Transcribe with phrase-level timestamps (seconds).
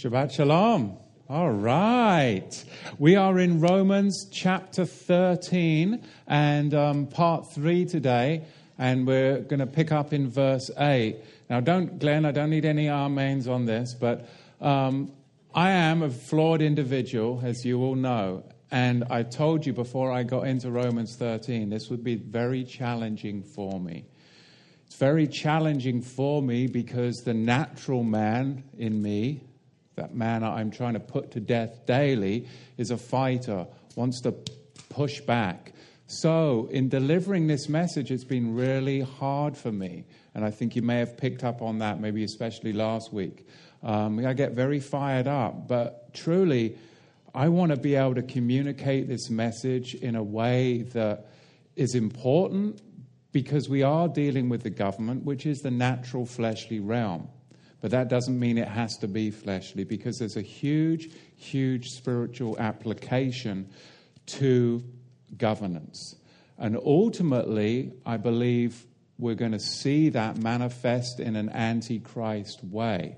[0.00, 0.96] Shabbat Shalom.
[1.28, 2.64] All right.
[2.98, 8.46] We are in Romans chapter 13 and um, part 3 today,
[8.78, 11.18] and we're going to pick up in verse 8.
[11.50, 14.26] Now, don't, Glenn, I don't need any amens on this, but
[14.62, 15.12] um,
[15.54, 18.44] I am a flawed individual, as you all know.
[18.70, 23.42] And I told you before I got into Romans 13, this would be very challenging
[23.42, 24.06] for me.
[24.86, 29.42] It's very challenging for me because the natural man in me,
[29.96, 34.34] that man I'm trying to put to death daily, is a fighter, wants to
[34.88, 35.72] push back.
[36.06, 40.06] So, in delivering this message, it's been really hard for me.
[40.34, 43.46] And I think you may have picked up on that, maybe especially last week.
[43.82, 46.76] Um, I get very fired up, but truly,
[47.34, 51.26] I want to be able to communicate this message in a way that
[51.76, 52.82] is important
[53.32, 57.28] because we are dealing with the government, which is the natural fleshly realm.
[57.80, 62.58] But that doesn't mean it has to be fleshly because there's a huge, huge spiritual
[62.58, 63.70] application
[64.26, 64.84] to
[65.36, 66.16] governance.
[66.58, 68.84] And ultimately, I believe
[69.18, 73.16] we're going to see that manifest in an antichrist way.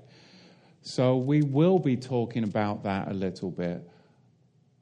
[0.81, 3.89] So we will be talking about that a little bit.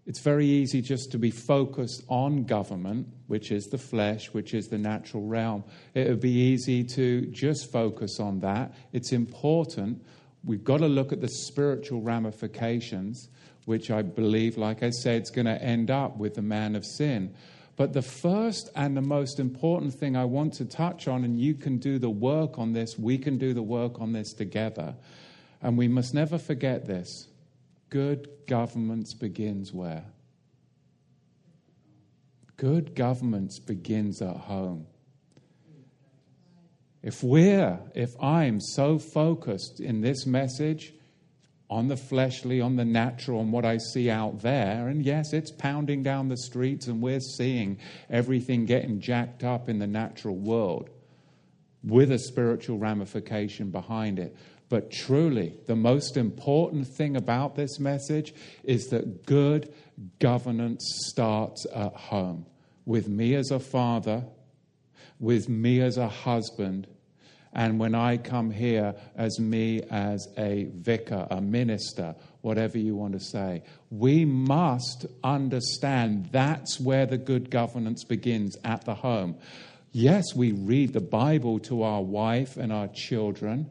[0.07, 4.67] It's very easy just to be focused on government, which is the flesh, which is
[4.67, 5.63] the natural realm.
[5.93, 8.73] It would be easy to just focus on that.
[8.93, 10.03] It's important.
[10.43, 13.29] We've got to look at the spiritual ramifications,
[13.65, 16.83] which I believe, like I said, is going to end up with the man of
[16.83, 17.35] sin.
[17.75, 21.53] But the first and the most important thing I want to touch on, and you
[21.53, 24.95] can do the work on this, we can do the work on this together.
[25.61, 27.27] And we must never forget this
[27.91, 30.05] good governance begins where?
[32.57, 34.87] Good governance begins at home.
[37.03, 40.93] If we're, if I'm so focused in this message
[41.69, 45.51] on the fleshly, on the natural, on what I see out there, and yes, it's
[45.51, 50.89] pounding down the streets and we're seeing everything getting jacked up in the natural world
[51.83, 54.35] with a spiritual ramification behind it.
[54.71, 58.33] But truly, the most important thing about this message
[58.63, 59.73] is that good
[60.19, 62.45] governance starts at home
[62.85, 64.23] with me as a father,
[65.19, 66.87] with me as a husband,
[67.51, 73.11] and when I come here as me as a vicar, a minister, whatever you want
[73.11, 73.63] to say.
[73.89, 79.35] We must understand that's where the good governance begins at the home.
[79.91, 83.69] Yes, we read the Bible to our wife and our children.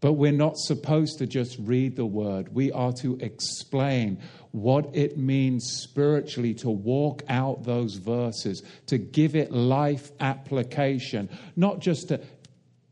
[0.00, 2.54] But we're not supposed to just read the word.
[2.54, 4.18] We are to explain
[4.52, 11.80] what it means spiritually to walk out those verses, to give it life application, not
[11.80, 12.20] just to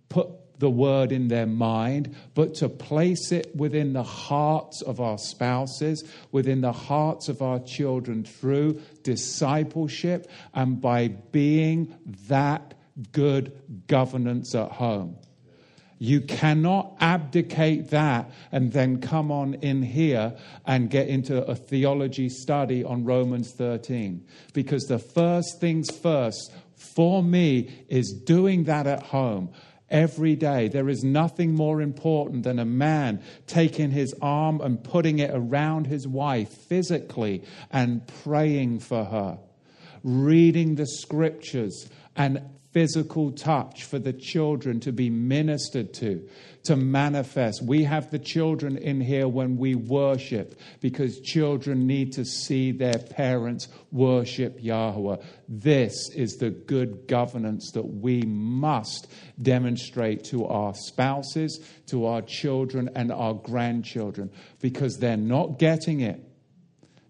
[0.08, 0.28] put
[0.58, 6.04] the word in their mind, but to place it within the hearts of our spouses,
[6.32, 11.94] within the hearts of our children through discipleship and by being
[12.28, 12.74] that
[13.12, 13.52] good
[13.88, 15.16] governance at home.
[15.98, 22.28] You cannot abdicate that and then come on in here and get into a theology
[22.28, 24.24] study on Romans 13.
[24.52, 29.50] Because the first things first for me is doing that at home
[29.90, 30.68] every day.
[30.68, 35.86] There is nothing more important than a man taking his arm and putting it around
[35.86, 39.38] his wife physically and praying for her,
[40.02, 42.42] reading the scriptures and
[42.74, 46.28] physical touch for the children to be ministered to,
[46.64, 47.62] to manifest.
[47.62, 52.98] We have the children in here when we worship because children need to see their
[52.98, 55.18] parents worship Yahweh.
[55.48, 59.06] This is the good governance that we must
[59.40, 66.20] demonstrate to our spouses, to our children, and our grandchildren because they're not getting it.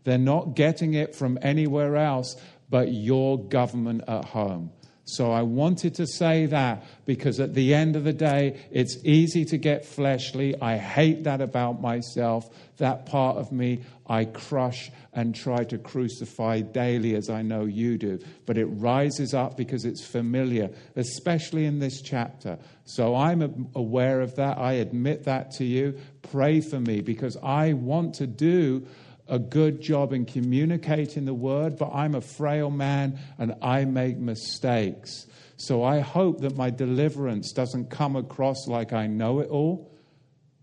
[0.04, 2.36] They're not getting it from anywhere else
[2.69, 4.70] but your government at home.
[5.06, 9.44] So I wanted to say that because at the end of the day, it's easy
[9.47, 10.59] to get fleshly.
[10.60, 12.48] I hate that about myself.
[12.78, 17.99] That part of me I crush and try to crucify daily as I know you
[17.99, 18.19] do.
[18.46, 22.58] But it rises up because it's familiar, especially in this chapter.
[22.87, 24.56] So I'm aware of that.
[24.56, 25.99] I admit that to you.
[26.23, 28.87] Pray for me because I want to do
[29.29, 34.19] a good job in communicating the word, but I'm a frail man and I make
[34.19, 35.26] mistakes.
[35.56, 39.94] So I hope that my deliverance doesn't come across like I know it all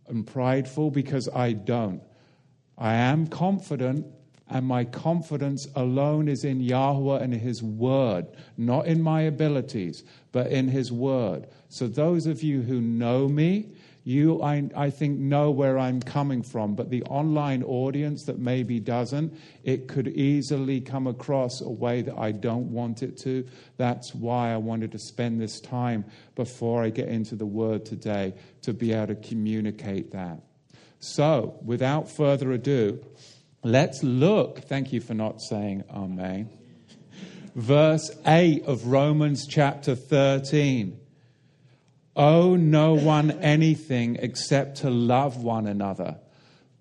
[0.07, 2.01] and prideful because I don't.
[2.77, 4.05] I am confident,
[4.49, 10.47] and my confidence alone is in Yahweh and His Word, not in my abilities, but
[10.47, 11.47] in His Word.
[11.69, 16.41] So, those of you who know me, You, I, I think, know where I'm coming
[16.41, 22.01] from, but the online audience that maybe doesn't, it could easily come across a way
[22.01, 23.45] that I don't want it to.
[23.77, 26.05] That's why I wanted to spend this time
[26.35, 28.33] before I get into the word today
[28.63, 30.41] to be able to communicate that.
[30.99, 33.03] So, without further ado,
[33.63, 34.59] let's look.
[34.61, 36.49] Thank you for not saying Amen.
[37.53, 41.00] Verse 8 of Romans chapter 13.
[42.15, 46.17] Owe no one anything except to love one another.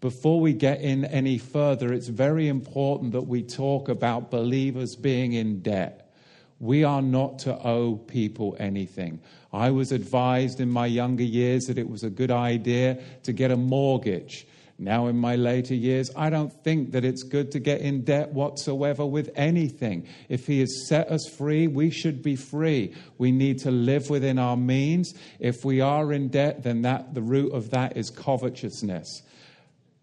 [0.00, 5.34] Before we get in any further, it's very important that we talk about believers being
[5.34, 6.10] in debt.
[6.58, 9.20] We are not to owe people anything.
[9.52, 13.50] I was advised in my younger years that it was a good idea to get
[13.50, 14.46] a mortgage.
[14.82, 18.32] Now, in my later years, I don't think that it's good to get in debt
[18.32, 20.08] whatsoever with anything.
[20.30, 22.94] If He has set us free, we should be free.
[23.18, 25.12] We need to live within our means.
[25.38, 29.20] If we are in debt, then that, the root of that is covetousness.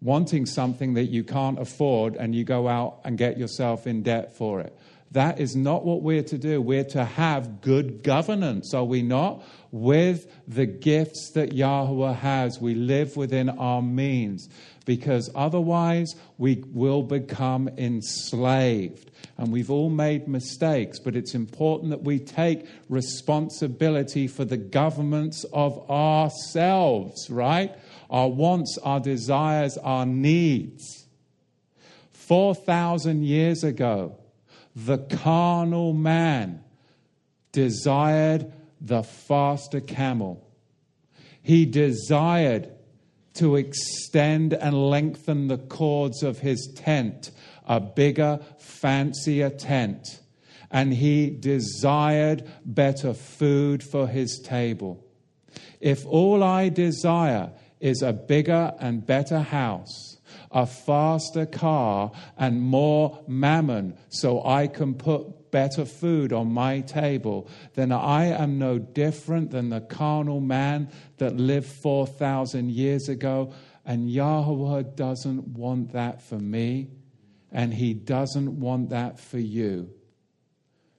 [0.00, 4.36] Wanting something that you can't afford and you go out and get yourself in debt
[4.36, 4.78] for it.
[5.10, 6.60] That is not what we're to do.
[6.60, 9.42] We're to have good governance, are we not?
[9.70, 14.48] With the gifts that Yahweh has, we live within our means
[14.86, 19.10] because otherwise we will become enslaved.
[19.36, 25.44] And we've all made mistakes, but it's important that we take responsibility for the governments
[25.52, 27.76] of ourselves, right?
[28.08, 31.04] Our wants, our desires, our needs.
[32.12, 34.16] 4,000 years ago,
[34.74, 36.64] the carnal man
[37.52, 40.46] desired the faster camel.
[41.42, 42.70] He desired
[43.34, 47.30] to extend and lengthen the cords of his tent,
[47.66, 50.20] a bigger, fancier tent.
[50.70, 55.04] And he desired better food for his table.
[55.80, 60.18] If all I desire is a bigger and better house,
[60.50, 67.48] a faster car, and more mammon so I can put better food on my table,
[67.74, 73.52] then I am no different than the carnal man that lived 4,000 years ago.
[73.84, 76.90] And Yahweh doesn't want that for me,
[77.50, 79.90] and He doesn't want that for you.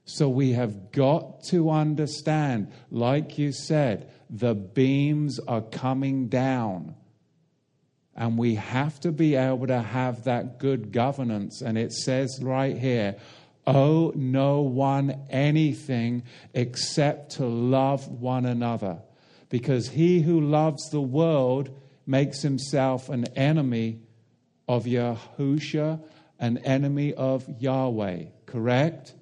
[0.05, 6.95] So we have got to understand, like you said, the beams are coming down.
[8.15, 11.61] And we have to be able to have that good governance.
[11.61, 13.17] And it says right here,
[13.75, 16.23] owe no one anything
[16.53, 18.99] except to love one another.
[19.49, 21.69] Because he who loves the world
[22.05, 24.01] makes himself an enemy
[24.67, 26.01] of Yahusha,
[26.39, 28.25] an enemy of Yahweh.
[28.45, 29.13] Correct?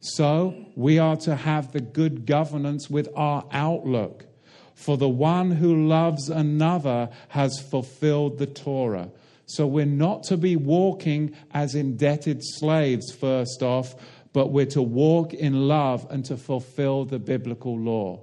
[0.00, 4.24] So we are to have the good governance with our outlook.
[4.74, 9.10] For the one who loves another has fulfilled the Torah.
[9.54, 13.94] So we're not to be walking as indebted slaves, first off,
[14.32, 18.20] but we're to walk in love and to fulfill the biblical law.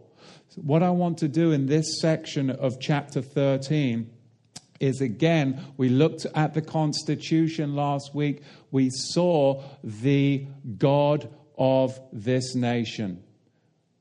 [0.55, 4.09] What I want to do in this section of chapter 13
[4.79, 8.41] is again, we looked at the Constitution last week.
[8.71, 10.47] We saw the
[10.77, 13.23] God of this nation,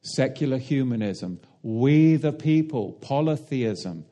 [0.02, 4.05] secular humanism we the people, polytheism,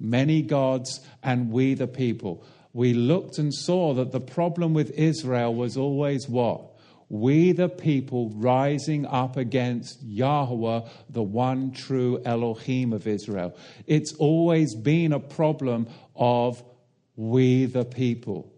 [0.00, 2.42] many gods, and we the people.
[2.72, 6.70] We looked and saw that the problem with Israel was always what?
[7.08, 13.54] We the people rising up against Yahweh, the one true Elohim of Israel.
[13.86, 16.62] It's always been a problem of
[17.14, 18.50] we the people.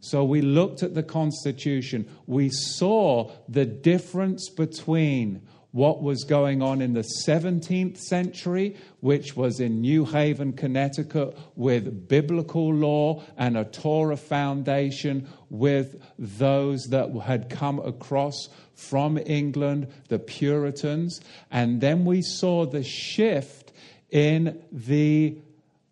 [0.00, 2.06] So we looked at the Constitution.
[2.26, 5.40] We saw the difference between
[5.74, 12.06] what was going on in the 17th century, which was in New Haven, Connecticut, with
[12.06, 20.20] biblical law and a Torah foundation, with those that had come across from England, the
[20.20, 21.20] Puritans.
[21.50, 23.72] And then we saw the shift
[24.12, 25.36] in the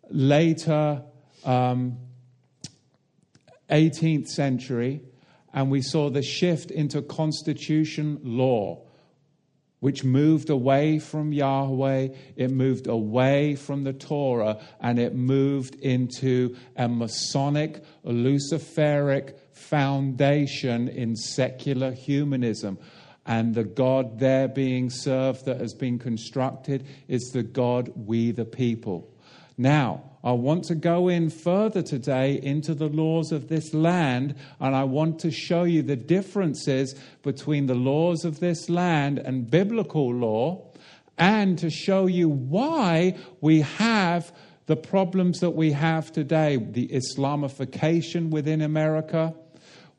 [0.09, 1.03] later
[1.43, 1.97] um,
[3.69, 5.01] 18th century,
[5.53, 8.81] and we saw the shift into constitution law
[9.83, 16.55] which moved away from Yahweh, it moved away from the Torah, and it moved into
[16.77, 22.77] a Masonic, Luciferic foundation in secular humanism.
[23.25, 28.45] And the God there being served that has been constructed is the God we the
[28.45, 29.13] people.
[29.57, 34.73] Now, I want to go in further today into the laws of this land, and
[34.73, 40.13] I want to show you the differences between the laws of this land and biblical
[40.13, 40.71] law,
[41.17, 44.31] and to show you why we have
[44.65, 49.35] the problems that we have today the Islamification within America,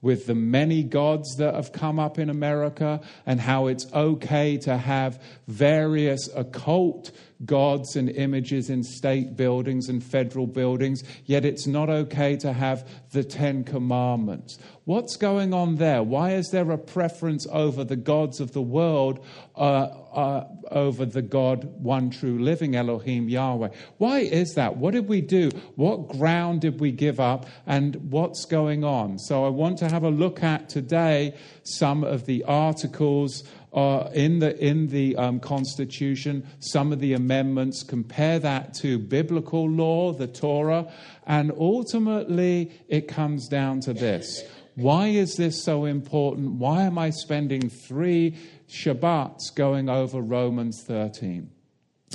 [0.00, 4.76] with the many gods that have come up in America, and how it's okay to
[4.78, 7.10] have various occult
[7.46, 12.88] gods and images in state buildings and federal buildings, yet it's not okay to have
[13.12, 14.58] the Ten Commandments.
[14.86, 16.02] What's going on there?
[16.02, 19.24] Why is there a preference over the gods of the world
[19.56, 23.70] uh, uh, over the God, one true living Elohim Yahweh?
[23.96, 24.76] Why is that?
[24.76, 25.48] What did we do?
[25.76, 27.46] What ground did we give up?
[27.66, 29.18] And what's going on?
[29.18, 34.38] So I want to have a look at today some of the articles uh, in
[34.38, 40.28] the, in the um, Constitution, some of the amendments, compare that to biblical law, the
[40.28, 40.92] Torah,
[41.26, 44.42] and ultimately it comes down to this.
[44.76, 46.52] Why is this so important?
[46.52, 48.36] Why am I spending three
[48.68, 51.50] Shabbats going over Romans 13?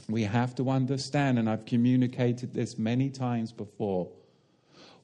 [0.10, 4.10] We have to understand, and I've communicated this many times before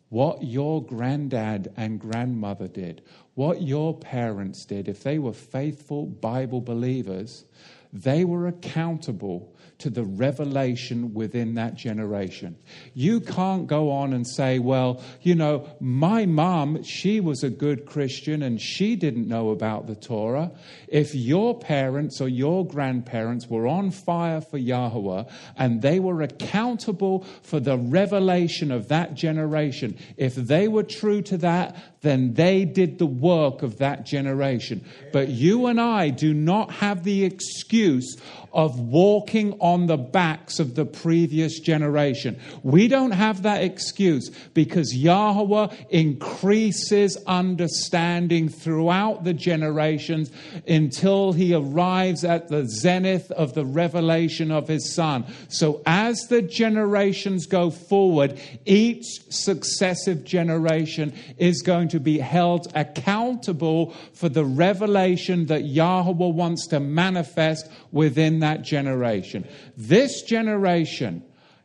[0.10, 3.02] what your granddad and grandmother did,
[3.34, 7.46] what your parents did, if they were faithful Bible believers,
[7.92, 12.56] they were accountable to the revelation within that generation.
[12.94, 17.86] You can't go on and say, well, you know, my mom, she was a good
[17.86, 20.52] Christian and she didn't know about the Torah.
[20.88, 25.26] If your parents or your grandparents were on fire for Yahweh
[25.58, 31.38] and they were accountable for the revelation of that generation, if they were true to
[31.38, 34.86] that, then they did the work of that generation.
[35.12, 38.16] But you and I do not have the excuse
[38.56, 42.40] of walking on the backs of the previous generation.
[42.64, 50.32] We don't have that excuse because Yahweh increases understanding throughout the generations
[50.68, 55.26] until he arrives at the zenith of the revelation of his son.
[55.50, 63.94] So as the generations go forward, each successive generation is going to be held accountable
[64.14, 69.46] for the revelation that Yahweh wants to manifest within that generation.
[69.76, 71.24] This generation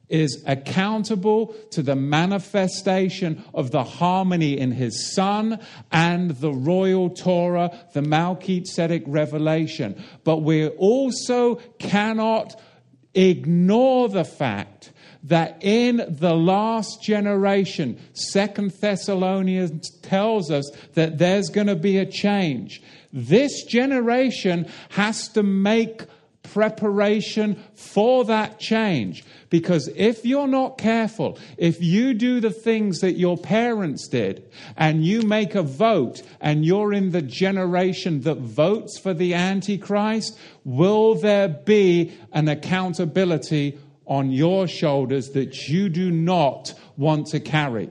[0.08, 5.60] is accountable to the manifestation of the harmony in his son
[5.92, 10.02] and the royal Torah, the Melchizedek revelation.
[10.25, 12.60] But we also cannot
[13.14, 21.66] ignore the fact that in the last generation, Second Thessalonians tells us that there's going
[21.66, 22.82] to be a change.
[23.12, 26.02] This generation has to make
[26.42, 29.25] preparation for that change.
[29.50, 35.04] Because if you're not careful, if you do the things that your parents did and
[35.04, 41.14] you make a vote and you're in the generation that votes for the Antichrist, will
[41.14, 47.90] there be an accountability on your shoulders that you do not want to carry?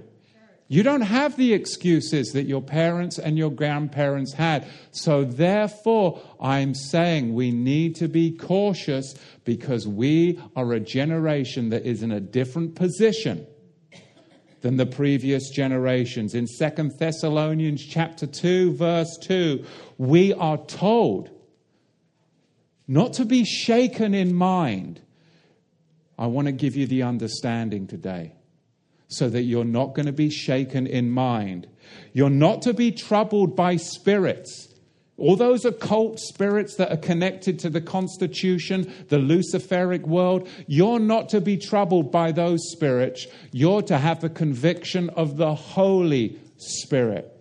[0.72, 4.68] You don't have the excuses that your parents and your grandparents had.
[4.92, 11.88] So, therefore, I'm saying we need to be cautious because we are a generation that
[11.88, 13.48] is in a different position
[14.62, 16.36] than the previous generations.
[16.36, 19.66] In Second Thessalonians chapter 2 verse 2,
[19.98, 21.32] we are told
[22.88, 25.02] not to be shaken in mind.
[26.16, 28.34] I want to give you the understanding today
[29.10, 31.68] so that you're not going to be shaken in mind.
[32.14, 34.68] You're not to be troubled by spirits.
[35.18, 41.28] All those occult spirits that are connected to the Constitution, the Luciferic world, you're not
[41.30, 43.28] to be troubled by those spirits.
[43.52, 47.36] You're to have the conviction of the Holy Spirit.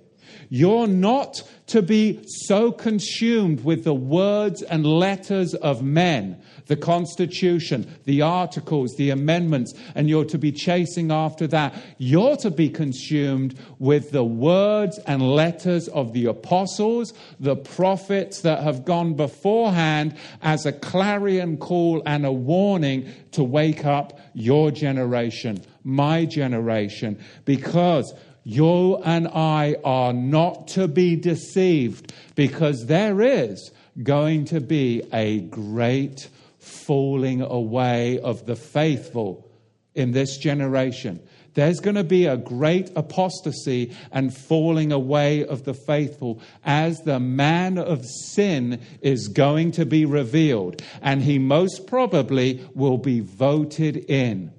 [0.48, 7.92] You're not to be so consumed with the words and letters of men the Constitution,
[8.04, 11.74] the Articles, the amendments, and you're to be chasing after that.
[11.98, 18.62] You're to be consumed with the words and letters of the apostles, the prophets that
[18.62, 25.60] have gone beforehand as a clarion call and a warning to wake up your generation,
[25.84, 33.70] my generation, because you and I are not to be deceived because there is
[34.02, 36.28] going to be a great
[36.68, 39.50] falling away of the faithful
[39.94, 41.20] in this generation.
[41.54, 47.18] There's going to be a great apostasy and falling away of the faithful as the
[47.18, 53.96] man of sin is going to be revealed, and he most probably will be voted
[53.96, 54.52] in.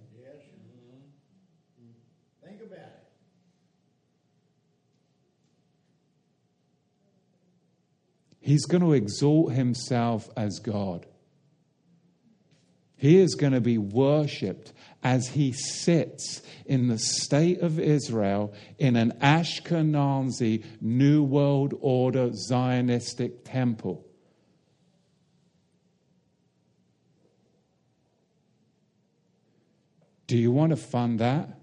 [8.42, 11.06] He's going to exalt himself as God.
[13.00, 18.98] He is going to be worshipped as he sits in the state of Israel in
[18.98, 24.06] an Ashkenazi New World Order Zionistic temple.
[30.28, 31.58] Do you want to fund that?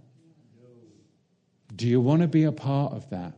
[1.74, 3.34] Do you want to be a part of that?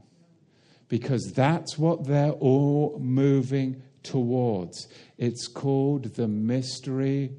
[0.86, 4.86] Because that's what they're all moving towards.
[5.18, 7.32] It's called the mystery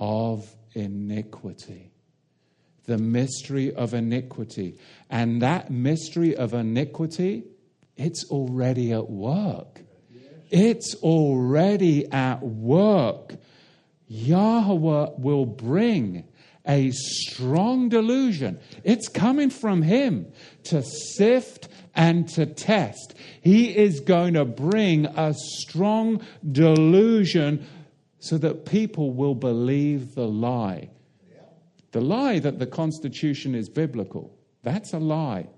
[0.00, 1.92] of iniquity.
[2.86, 4.78] The mystery of iniquity.
[5.08, 7.44] And that mystery of iniquity,
[7.96, 9.82] it's already at work.
[10.50, 13.36] It's already at work.
[14.08, 16.24] Yahweh will bring
[16.66, 18.58] a strong delusion.
[18.82, 20.32] It's coming from Him
[20.64, 23.14] to sift and to test.
[23.40, 27.66] He is going to bring a strong delusion
[28.20, 30.90] so that people will believe the lie.
[31.92, 34.38] The lie that the Constitution is biblical.
[34.62, 35.48] That's a lie.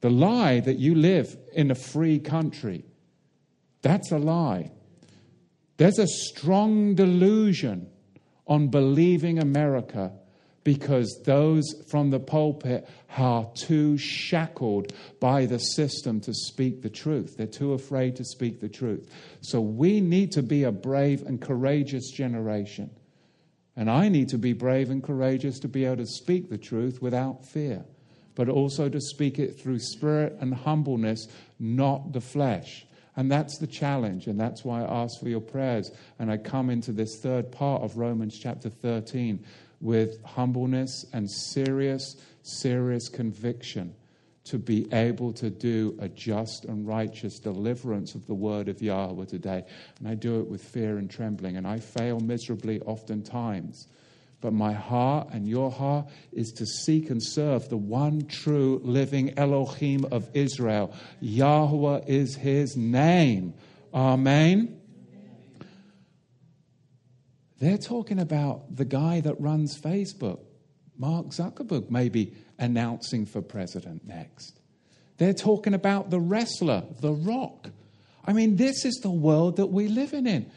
[0.00, 2.84] The lie that you live in a free country.
[3.82, 4.72] That's a lie.
[5.76, 7.88] There's a strong delusion
[8.46, 10.12] on believing America
[10.64, 17.36] because those from the pulpit are too shackled by the system to speak the truth.
[17.36, 19.10] They're too afraid to speak the truth.
[19.40, 22.90] So we need to be a brave and courageous generation.
[23.76, 27.00] And I need to be brave and courageous to be able to speak the truth
[27.00, 27.84] without fear,
[28.34, 31.26] but also to speak it through spirit and humbleness,
[31.58, 32.86] not the flesh.
[33.14, 35.90] And that's the challenge, and that's why I ask for your prayers.
[36.18, 39.44] And I come into this third part of Romans chapter 13
[39.82, 43.94] with humbleness and serious, serious conviction
[44.44, 49.26] to be able to do a just and righteous deliverance of the word of Yahweh
[49.26, 49.64] today.
[49.98, 53.86] And I do it with fear and trembling, and I fail miserably oftentimes.
[54.40, 59.38] But my heart and your heart is to seek and serve the one true living
[59.38, 60.92] Elohim of Israel.
[61.20, 63.54] Yahweh is his name.
[63.94, 64.81] Amen.
[67.62, 70.40] They're talking about the guy that runs Facebook,
[70.98, 74.58] Mark Zuckerberg, maybe announcing for president next.
[75.18, 77.70] They're talking about the wrestler, The Rock.
[78.26, 80.50] I mean, this is the world that we live in.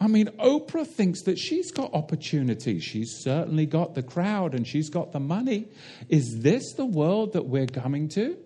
[0.00, 2.82] I mean, Oprah thinks that she's got opportunities.
[2.82, 5.68] She's certainly got the crowd and she's got the money.
[6.08, 8.38] Is this the world that we're coming to?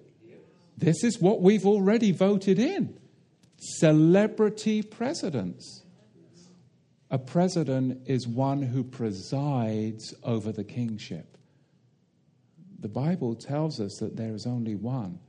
[0.77, 2.99] This is what we've already voted in
[3.59, 5.85] celebrity presidents.
[7.11, 11.39] A president is one who presides over the kingship.
[12.81, 15.21] The Bible tells us that there is only one.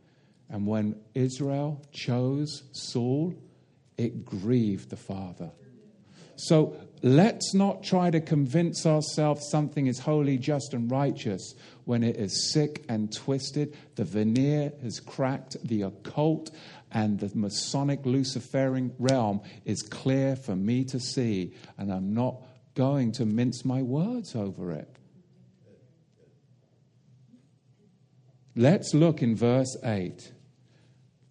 [0.50, 3.36] And when Israel chose Saul,
[3.98, 5.52] it grieved the Father.
[6.38, 12.16] So let's not try to convince ourselves something is holy, just, and righteous when it
[12.16, 13.76] is sick and twisted.
[13.96, 16.52] The veneer has cracked, the occult
[16.92, 22.42] and the Masonic Luciferian realm is clear for me to see, and I'm not
[22.76, 24.90] going to mince my words over it.
[28.56, 30.32] Let's look in verse 8.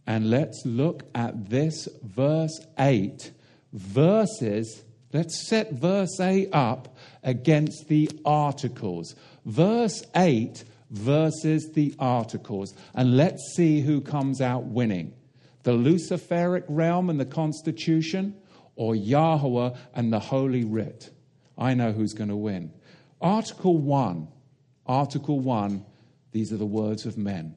[0.08, 3.32] And let's look at this verse 8
[3.72, 9.14] verses Let's set verse 8 up against the articles.
[9.46, 12.74] Verse 8 versus the articles.
[12.94, 15.14] And let's see who comes out winning
[15.66, 18.36] the Luciferic realm and the Constitution,
[18.76, 21.10] or Yahweh and the Holy Writ.
[21.58, 22.70] I know who's going to win.
[23.20, 24.28] Article 1.
[24.86, 25.84] Article 1.
[26.30, 27.56] These are the words of men.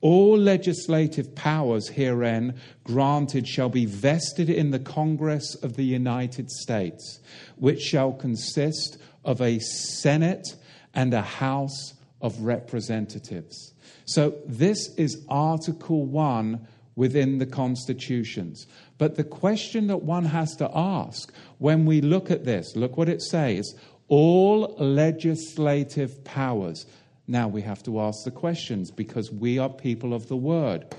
[0.00, 7.18] All legislative powers herein granted shall be vested in the Congress of the United States,
[7.56, 10.54] which shall consist of a Senate
[10.94, 13.72] and a House of Representatives.
[14.04, 16.64] So, this is Article 1
[16.96, 18.66] within the constitutions.
[18.98, 23.08] But the question that one has to ask when we look at this, look what
[23.08, 23.74] it says
[24.08, 26.86] all legislative powers.
[27.26, 30.94] Now we have to ask the questions because we are people of the word.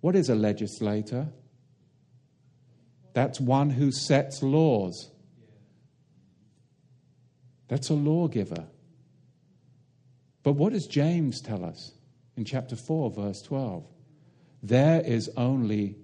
[0.00, 1.28] What is a legislator?
[3.14, 5.08] That's one who sets laws.
[7.68, 8.66] That's a lawgiver.
[10.42, 11.92] But what does James tell us
[12.36, 13.86] in chapter 4, verse 12?
[14.62, 15.96] There is only.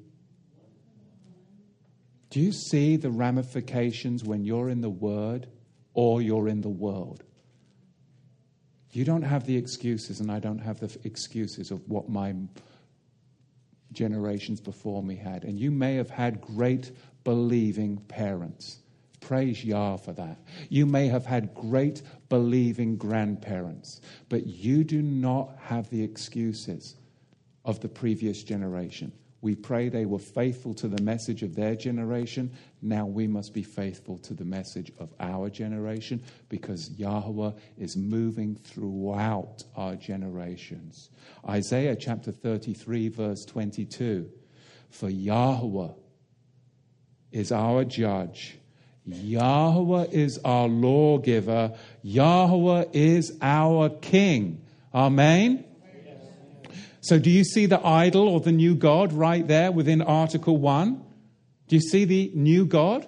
[2.30, 5.48] Do you see the ramifications when you're in the Word
[5.94, 7.22] or you're in the world?
[8.92, 12.34] You don't have the excuses, and I don't have the excuses of what my
[13.92, 15.44] generations before me had.
[15.44, 16.90] And you may have had great
[17.24, 18.80] believing parents.
[19.20, 20.38] Praise Yah for that.
[20.68, 26.96] You may have had great believing grandparents, but you do not have the excuses
[27.68, 29.12] of the previous generation.
[29.42, 32.50] We pray they were faithful to the message of their generation.
[32.80, 38.56] Now we must be faithful to the message of our generation because Yahweh is moving
[38.56, 41.10] throughout our generations.
[41.46, 44.30] Isaiah chapter 33, verse 22
[44.88, 45.92] For Yahweh
[47.30, 48.58] is our judge,
[49.04, 54.62] Yahweh is our lawgiver, Yahweh is our king.
[54.94, 55.67] Amen.
[57.00, 61.02] So, do you see the idol or the new God right there within Article 1?
[61.68, 63.06] Do you see the new God?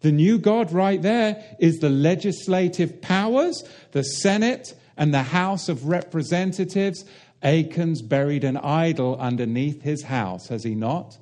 [0.00, 5.86] The new God right there is the legislative powers, the Senate and the House of
[5.86, 7.04] Representatives.
[7.42, 11.18] Achan's buried an idol underneath his house, has he not?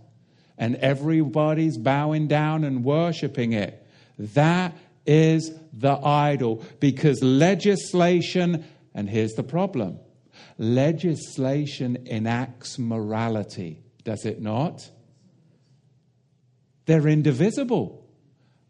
[0.56, 3.84] And everybody's bowing down and worshiping it.
[4.18, 4.76] That
[5.06, 10.00] is the idol because legislation, and here's the problem
[10.58, 14.90] legislation enacts morality, does it not?
[16.86, 18.04] They're indivisible.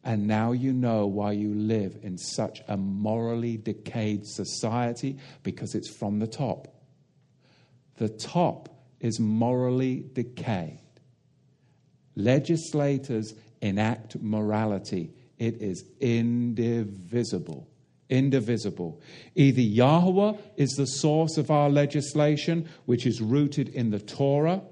[0.05, 5.91] And now you know why you live in such a morally decayed society because it's
[5.91, 6.69] from the top.
[7.97, 8.69] The top
[9.01, 10.81] is morally decayed.
[12.15, 17.69] Legislators enact morality, it is indivisible
[18.09, 19.01] indivisible.
[19.35, 24.63] Either Yahweh is the source of our legislation, which is rooted in the Torah,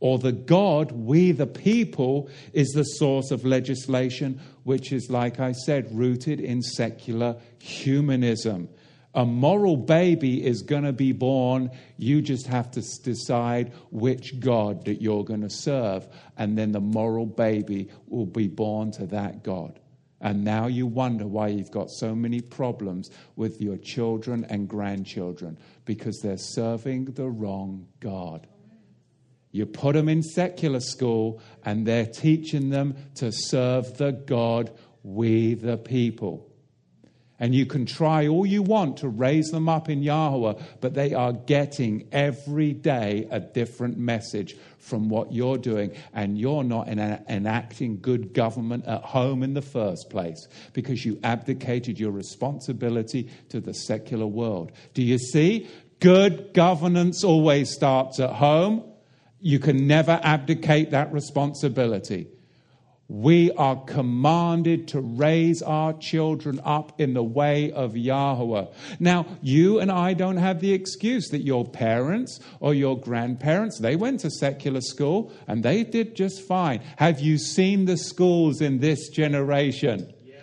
[0.00, 5.52] or the God, we the people, is the source of legislation, which is, like I
[5.52, 8.68] said, rooted in secular humanism.
[9.14, 11.70] A moral baby is going to be born.
[11.96, 16.06] You just have to decide which God that you're going to serve.
[16.36, 19.78] And then the moral baby will be born to that God.
[20.20, 25.58] And now you wonder why you've got so many problems with your children and grandchildren
[25.84, 28.46] because they're serving the wrong God.
[29.50, 34.72] You put them in secular school and they're teaching them to serve the God,
[35.02, 36.50] we the people.
[37.40, 41.14] And you can try all you want to raise them up in Yahweh, but they
[41.14, 45.92] are getting every day a different message from what you're doing.
[46.12, 51.98] And you're not enacting good government at home in the first place because you abdicated
[51.98, 54.70] your responsibility to the secular world.
[54.94, 55.68] Do you see?
[56.00, 58.84] Good governance always starts at home.
[59.40, 62.28] You can never abdicate that responsibility.
[63.08, 68.66] We are commanded to raise our children up in the way of Yahweh.
[68.98, 73.94] Now, you and I don't have the excuse that your parents or your grandparents, they
[73.94, 76.80] went to secular school and they did just fine.
[76.96, 80.12] Have you seen the schools in this generation?
[80.24, 80.38] Yes.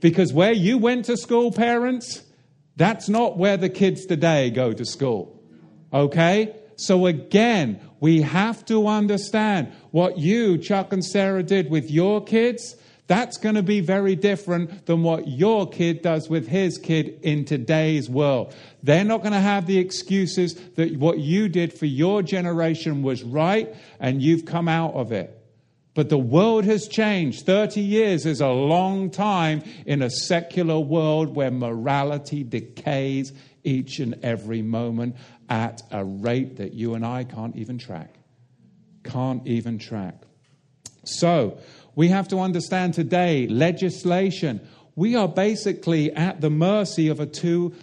[0.00, 2.22] Because where you went to school, parents,
[2.76, 5.42] that's not where the kids today go to school.
[5.92, 6.54] Okay?
[6.78, 12.76] So again, we have to understand what you, Chuck and Sarah, did with your kids.
[13.08, 17.44] That's going to be very different than what your kid does with his kid in
[17.44, 18.54] today's world.
[18.84, 23.24] They're not going to have the excuses that what you did for your generation was
[23.24, 25.34] right and you've come out of it.
[25.94, 27.44] But the world has changed.
[27.44, 33.32] 30 years is a long time in a secular world where morality decays
[33.64, 35.16] each and every moment
[35.48, 38.14] at a rate that you and I can't even track.
[39.04, 40.14] Can't even track.
[41.04, 41.58] So,
[41.94, 44.60] we have to understand today legislation.
[44.94, 47.74] We are basically at the mercy of a two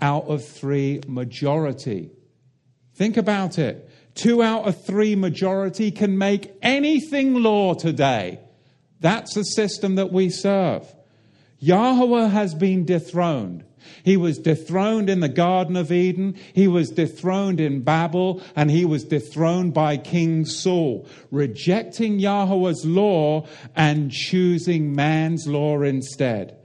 [0.00, 2.10] out of three majority.
[2.94, 3.88] Think about it.
[4.14, 8.40] Two out of three majority can make anything law today.
[9.00, 10.86] That's the system that we serve.
[11.58, 13.64] Yahweh has been dethroned.
[14.04, 16.36] He was dethroned in the Garden of Eden.
[16.54, 23.46] He was dethroned in Babel and he was dethroned by King Saul, rejecting Yahweh's law
[23.74, 26.56] and choosing man's law instead.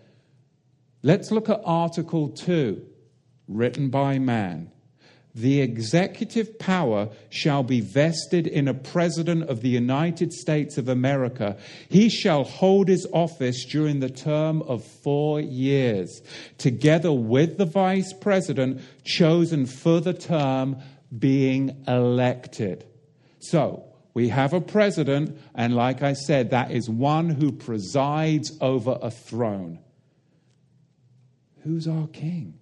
[1.04, 2.84] Let's look at Article 2,
[3.47, 4.71] written by man.
[5.36, 11.58] The executive power shall be vested in a president of the United States of America.
[11.89, 16.21] He shall hold his office during the term of four years,
[16.58, 20.78] together with the vice president chosen for the term
[21.17, 22.86] being elected.
[23.39, 28.98] So, we have a president, and like I said, that is one who presides over
[29.02, 29.80] a throne.
[31.63, 32.58] Who's our king?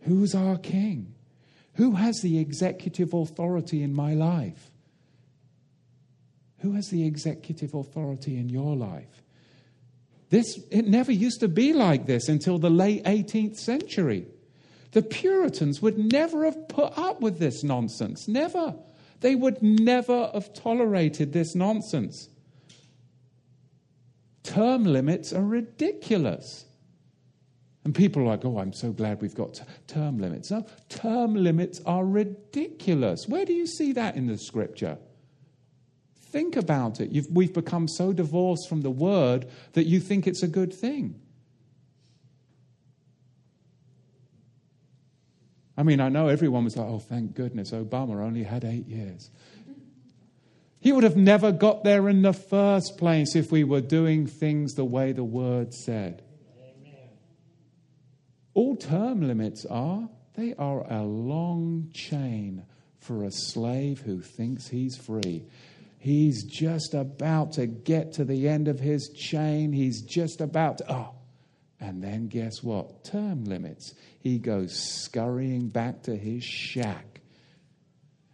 [0.00, 1.14] Who's our king?
[1.76, 4.70] Who has the executive authority in my life?
[6.60, 9.22] Who has the executive authority in your life?
[10.30, 14.26] This, it never used to be like this until the late 18th century.
[14.92, 18.26] The Puritans would never have put up with this nonsense.
[18.26, 18.74] Never.
[19.20, 22.28] They would never have tolerated this nonsense.
[24.42, 26.65] Term limits are ridiculous.
[27.86, 30.50] And people are like, oh, I'm so glad we've got term limits.
[30.50, 33.28] No, term limits are ridiculous.
[33.28, 34.98] Where do you see that in the scripture?
[36.16, 37.12] Think about it.
[37.12, 41.20] You've, we've become so divorced from the word that you think it's a good thing.
[45.78, 49.30] I mean, I know everyone was like, oh, thank goodness, Obama only had eight years.
[50.80, 54.74] He would have never got there in the first place if we were doing things
[54.74, 56.24] the way the word said.
[58.56, 62.64] All term limits are, they are a long chain
[62.98, 65.44] for a slave who thinks he's free.
[65.98, 69.74] He's just about to get to the end of his chain.
[69.74, 71.10] He's just about to, oh,
[71.80, 73.04] and then guess what?
[73.04, 73.92] Term limits.
[74.20, 77.20] He goes scurrying back to his shack.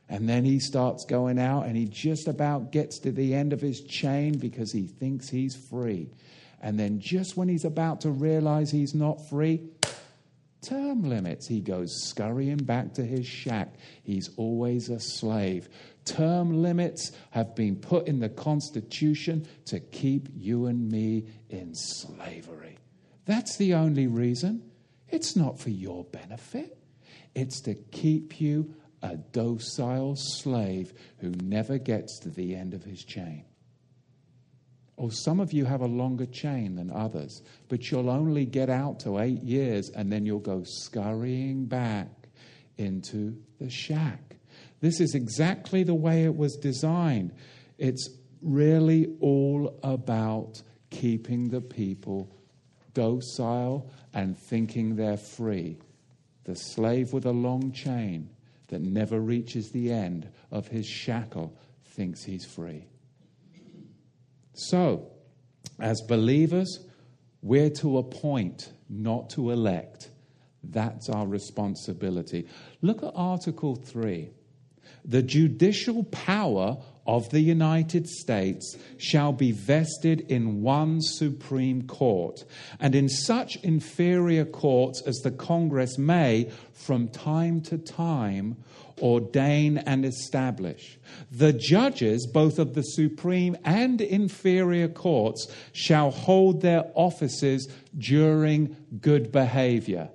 [0.09, 3.61] And then he starts going out and he just about gets to the end of
[3.61, 6.11] his chain because he thinks he's free.
[6.61, 9.69] And then just when he's about to realize he's not free,
[10.63, 11.47] term limits.
[11.47, 13.75] He goes scurrying back to his shack.
[14.03, 15.69] He's always a slave.
[16.05, 22.79] Term limits have been put in the Constitution to keep you and me in slavery.
[23.25, 24.71] That's the only reason.
[25.09, 26.79] It's not for your benefit,
[27.35, 33.05] it's to keep you a docile slave who never gets to the end of his
[33.05, 33.45] chain.
[35.03, 39.01] Or some of you have a longer chain than others, but you'll only get out
[39.01, 42.07] to eight years and then you'll go scurrying back
[42.79, 44.37] into the shack.
[44.79, 47.33] This is exactly the way it was designed.
[47.79, 48.11] It's
[48.43, 52.33] really all about keeping the people
[52.95, 55.79] docile and thinking they're free.
[56.45, 58.31] The slave with a long chain
[58.69, 62.87] that never reaches the end of his shackle thinks he's free.
[64.55, 65.09] So,
[65.79, 66.87] as believers,
[67.43, 70.11] we're to appoint, not to elect.
[70.63, 72.47] That's our responsibility.
[72.83, 74.31] Look at Article 3.
[75.05, 82.45] The judicial power of the United States shall be vested in one Supreme Court,
[82.79, 88.57] and in such inferior courts as the Congress may, from time to time,
[89.03, 90.99] ordain and establish.
[91.31, 99.33] The judges, both of the Supreme and inferior courts, shall hold their offices during good
[99.33, 100.09] behavior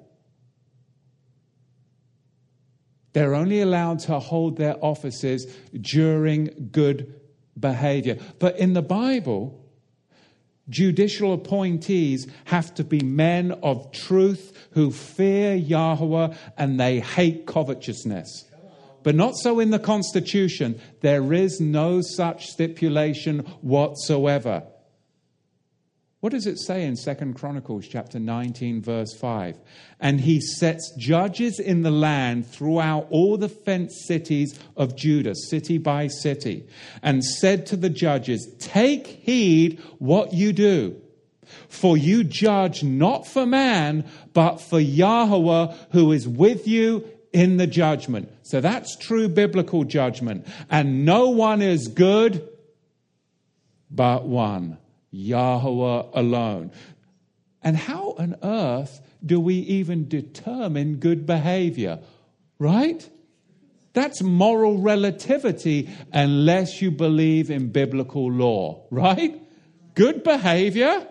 [3.17, 7.19] They're only allowed to hold their offices during good
[7.59, 8.19] behavior.
[8.37, 9.59] But in the Bible,
[10.69, 18.46] judicial appointees have to be men of truth who fear Yahweh and they hate covetousness.
[19.07, 20.81] But not so in the Constitution.
[20.99, 24.63] There is no such stipulation whatsoever.
[26.19, 29.61] What does it say in Second Chronicles chapter 19 verse 5?
[30.01, 35.77] And he sets judges in the land throughout all the fenced cities of Judah, city
[35.77, 36.67] by city,
[37.01, 41.01] and said to the judges, Take heed what you do.
[41.69, 47.67] For you judge not for man, but for Yahweh who is with you in the
[47.67, 48.31] judgment.
[48.43, 50.47] So that's true biblical judgment.
[50.69, 52.47] And no one is good
[53.89, 54.77] but one
[55.11, 56.71] Yahweh alone.
[57.61, 61.99] And how on earth do we even determine good behavior?
[62.59, 63.07] Right?
[63.93, 69.41] That's moral relativity unless you believe in biblical law, right?
[69.95, 71.07] Good behavior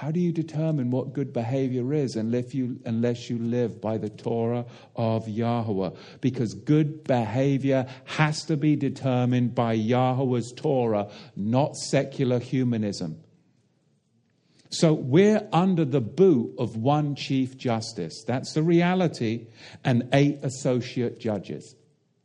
[0.00, 4.08] how do you determine what good behavior is unless you, unless you live by the
[4.08, 4.64] Torah
[4.96, 5.90] of Yahweh?
[6.22, 13.20] Because good behavior has to be determined by Yahweh's Torah, not secular humanism.
[14.70, 18.24] So we're under the boot of one Chief Justice.
[18.26, 19.48] That's the reality,
[19.84, 21.74] and eight associate judges.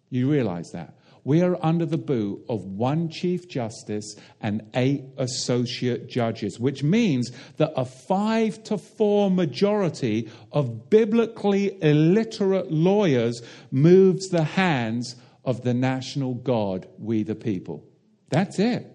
[0.09, 0.93] You realize that?
[1.25, 7.31] We are under the boot of one Chief Justice and eight associate judges, which means
[7.57, 15.73] that a five to four majority of biblically illiterate lawyers moves the hands of the
[15.73, 17.83] national God, we the people.
[18.29, 18.85] That's it.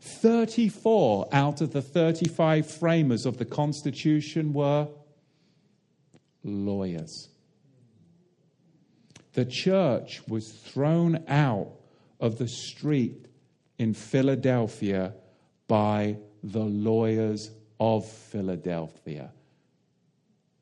[0.00, 4.88] 34 out of the 35 framers of the Constitution were
[6.44, 7.31] lawyers
[9.34, 11.70] the church was thrown out
[12.20, 13.26] of the street
[13.78, 15.14] in Philadelphia
[15.68, 19.32] by the lawyers of Philadelphia.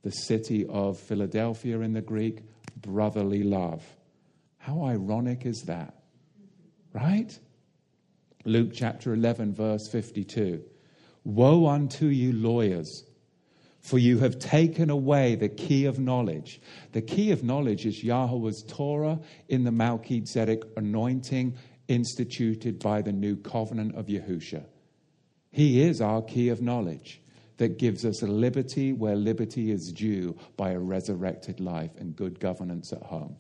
[0.02, 2.42] The city of Philadelphia in the Greek,
[2.80, 3.84] brotherly love.
[4.58, 5.94] How ironic is that?
[6.92, 7.38] Right?
[8.44, 10.62] Luke chapter 11, verse 52.
[11.24, 13.04] Woe unto you, lawyers,
[13.80, 16.60] for you have taken away the key of knowledge.
[16.92, 21.56] The key of knowledge is Yahweh's Torah in the Melchizedek anointing
[21.88, 24.64] instituted by the new covenant of Yahusha.
[25.50, 27.20] He is our key of knowledge
[27.56, 32.38] that gives us a liberty where liberty is due by a resurrected life and good
[32.38, 33.36] governance at home.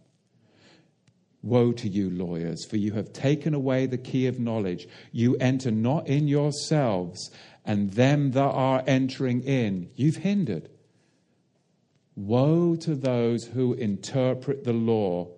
[1.42, 4.86] Woe to you, lawyers, for you have taken away the key of knowledge.
[5.10, 7.30] You enter not in yourselves,
[7.64, 10.68] and them that are entering in, you've hindered.
[12.16, 15.28] Woe to those who interpret the law.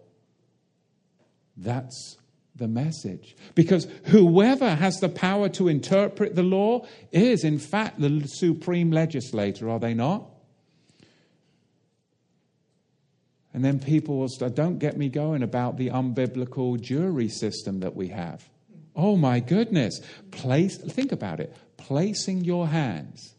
[1.57, 2.17] That's
[2.57, 3.37] the message.
[3.55, 9.69] Because whoever has the power to interpret the law is, in fact, the supreme legislator,
[9.69, 10.29] are they not?
[13.55, 17.95] And then people will start, don't get me going about the unbiblical jury system that
[17.95, 18.49] we have.
[18.97, 20.01] Oh my goodness.
[20.31, 21.55] Place, think about it.
[21.87, 23.35] Placing your hands,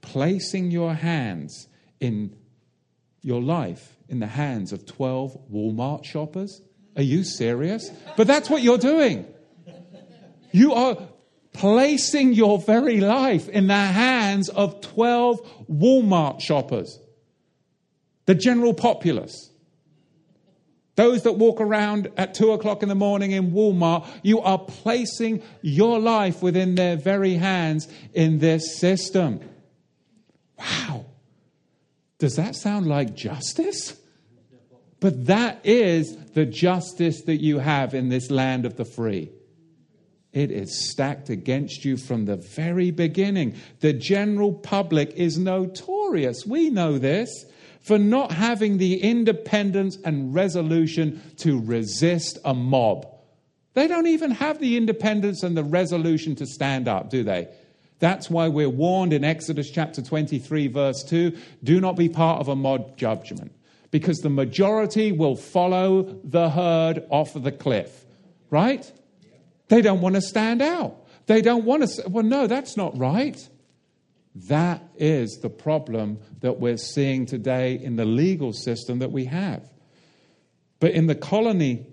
[0.00, 1.66] placing your hands
[1.98, 2.36] in
[3.22, 6.60] your life in the hands of 12 Walmart shoppers.
[6.96, 7.90] Are you serious?
[8.16, 9.26] But that's what you're doing.
[10.52, 10.96] You are
[11.54, 17.00] placing your very life in the hands of 12 Walmart shoppers
[18.26, 19.50] the general populace.
[20.96, 25.42] Those that walk around at two o'clock in the morning in Walmart, you are placing
[25.60, 29.40] your life within their very hands in this system.
[30.58, 31.06] Wow.
[32.18, 33.96] Does that sound like justice?
[35.00, 39.30] But that is the justice that you have in this land of the free.
[40.32, 43.54] It is stacked against you from the very beginning.
[43.80, 46.46] The general public is notorious.
[46.46, 47.44] We know this
[47.84, 53.06] for not having the independence and resolution to resist a mob.
[53.74, 57.48] They don't even have the independence and the resolution to stand up, do they?
[57.98, 62.48] That's why we're warned in Exodus chapter 23, verse 2 do not be part of
[62.48, 63.52] a mob judgment,
[63.90, 68.06] because the majority will follow the herd off of the cliff,
[68.48, 68.90] right?
[69.68, 71.06] They don't want to stand out.
[71.26, 73.46] They don't want to say, well, no, that's not right.
[74.34, 79.68] That is the problem that we're seeing today in the legal system that we have.
[80.80, 81.86] But in the colony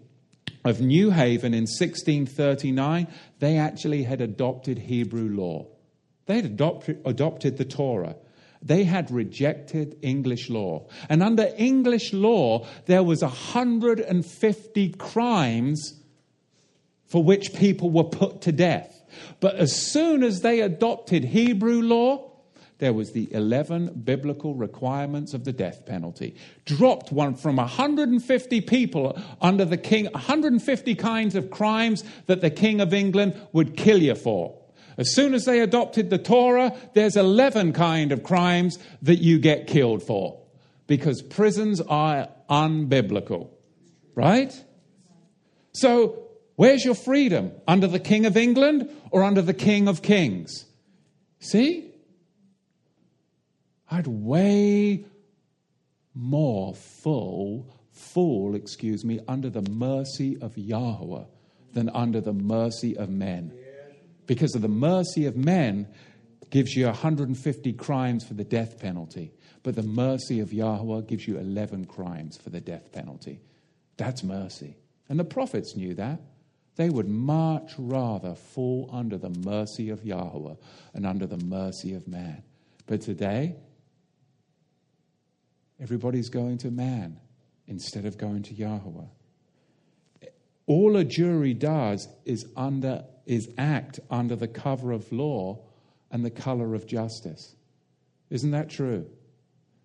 [0.65, 3.07] of New Haven in 1639,
[3.39, 5.67] they actually had adopted Hebrew law.
[6.25, 8.15] They had adopted, adopted the Torah.
[8.63, 10.87] They had rejected English law.
[11.09, 15.99] And under English law, there was 150 crimes
[17.05, 19.01] for which people were put to death.
[19.39, 22.30] But as soon as they adopted Hebrew law,
[22.81, 26.35] there was the 11 biblical requirements of the death penalty.
[26.65, 32.81] Dropped one from 150 people under the king, 150 kinds of crimes that the king
[32.81, 34.59] of England would kill you for.
[34.97, 39.67] As soon as they adopted the Torah, there's 11 kind of crimes that you get
[39.67, 40.41] killed for
[40.87, 43.49] because prisons are unbiblical.
[44.15, 44.59] Right?
[45.73, 47.51] So, where's your freedom?
[47.67, 50.65] Under the King of England or under the King of Kings?
[51.39, 51.90] See?
[53.91, 55.05] I'd way
[56.13, 61.25] more full, full, excuse me, under the mercy of Yahweh
[61.73, 63.53] than under the mercy of men.
[64.27, 65.87] Because of the mercy of men
[66.49, 71.37] gives you 150 crimes for the death penalty, but the mercy of Yahweh gives you
[71.37, 73.41] 11 crimes for the death penalty.
[73.97, 74.77] That's mercy.
[75.09, 76.21] And the prophets knew that.
[76.77, 80.55] They would much rather fall under the mercy of Yahweh
[80.93, 82.43] and under the mercy of man.
[82.87, 83.55] But today,
[85.81, 87.19] Everybody's going to man
[87.67, 89.05] instead of going to Yahweh.
[90.67, 95.59] All a jury does is, under, is act under the cover of law
[96.11, 97.55] and the color of justice.
[98.29, 99.07] Isn't that true?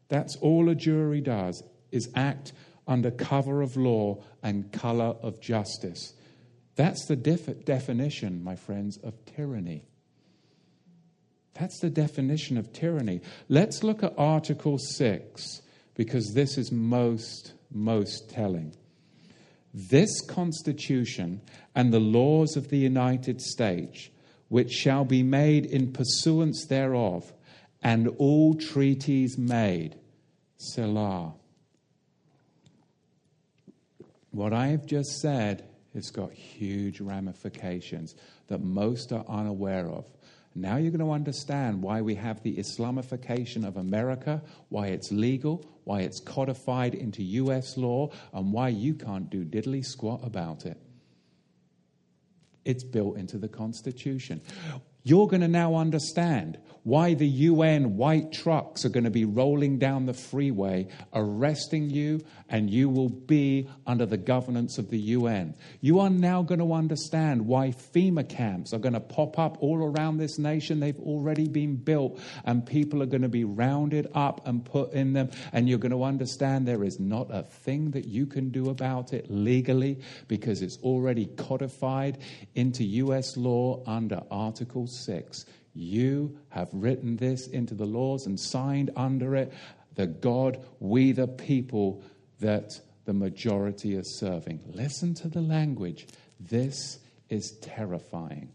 [0.08, 2.52] That's all a jury does is act
[2.86, 6.12] under cover of law and color of justice.
[6.76, 9.84] That's the def- definition, my friends, of tyranny.
[11.54, 13.22] That's the definition of tyranny.
[13.48, 15.62] Let's look at Article 6
[15.96, 18.74] because this is most, most telling.
[19.72, 21.40] This Constitution
[21.74, 24.08] and the laws of the United States,
[24.48, 27.32] which shall be made in pursuance thereof,
[27.82, 29.96] and all treaties made,
[30.58, 31.34] Selah.
[34.30, 38.14] What I have just said has got huge ramifications
[38.48, 40.06] that most are unaware of.
[40.54, 45.64] Now you're going to understand why we have the Islamification of America, why it's legal,
[45.86, 50.76] why it's codified into US law, and why you can't do diddly squat about it.
[52.64, 54.42] It's built into the Constitution.
[55.04, 59.78] You're going to now understand why the UN white trucks are going to be rolling
[59.78, 65.54] down the freeway, arresting you, and you will be under the governance of the UN.
[65.80, 69.78] You are now going to understand why FEMA camps are going to pop up all
[69.78, 70.78] around this nation.
[70.78, 75.12] They've already been built, and people are going to be rounded up and put in
[75.12, 75.30] them.
[75.52, 79.12] And you're going to understand there is not a thing that you can do about
[79.12, 82.18] it legally because it's already codified
[82.54, 85.44] into US law under Article 6.
[85.74, 89.52] You have written this into the laws and signed under it
[89.96, 92.04] the God, we the people
[92.40, 94.60] that the majority are serving.
[94.66, 96.06] Listen to the language.
[96.40, 98.50] This is terrifying.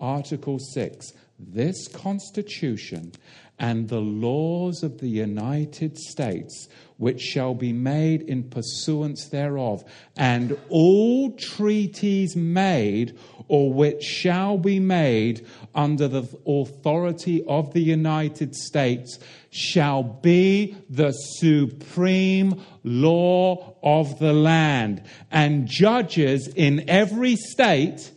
[0.00, 3.12] Article 6 This Constitution
[3.60, 9.84] and the laws of the United States, which shall be made in pursuance thereof,
[10.16, 13.16] and all treaties made
[13.48, 19.18] or which shall be made under the authority of the United States
[19.50, 28.10] shall be the supreme law of the land, and judges in every state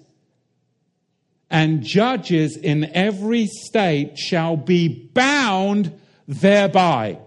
[1.54, 5.98] and judges in every state shall be bound
[6.28, 7.20] thereby.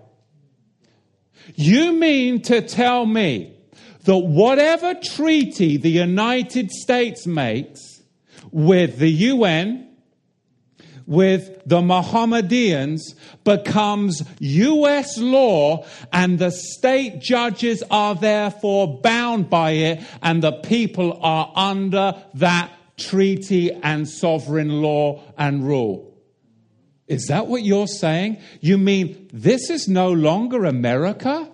[1.54, 3.56] You mean to tell me
[4.02, 8.02] that whatever treaty the United States makes
[8.50, 9.86] with the UN,
[11.06, 13.14] with the Mohammedans
[13.44, 21.16] becomes US law and the state judges are therefore bound by it and the people
[21.22, 26.14] are under that treaty and sovereign law and rule.
[27.06, 28.38] Is that what you're saying?
[28.60, 31.48] You mean this is no longer America?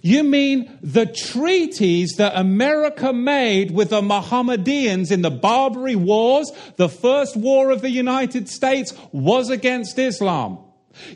[0.00, 6.88] You mean the treaties that America made with the Mohammedans in the Barbary Wars, the
[6.88, 10.58] first war of the United States was against Islam?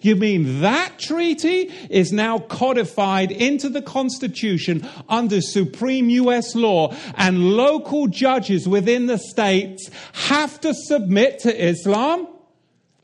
[0.03, 7.53] You mean that treaty is now codified into the Constitution under supreme US law, and
[7.53, 12.29] local judges within the states have to submit to Islam?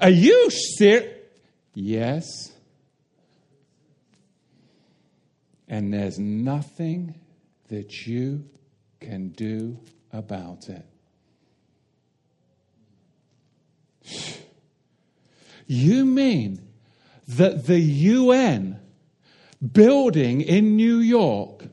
[0.00, 1.08] Are you serious?
[1.74, 2.52] Yes.
[5.68, 7.14] And there's nothing
[7.68, 8.44] that you
[9.00, 9.78] can do
[10.12, 10.84] about it.
[15.72, 16.60] You mean
[17.26, 18.78] that the UN
[19.72, 21.64] building in New York,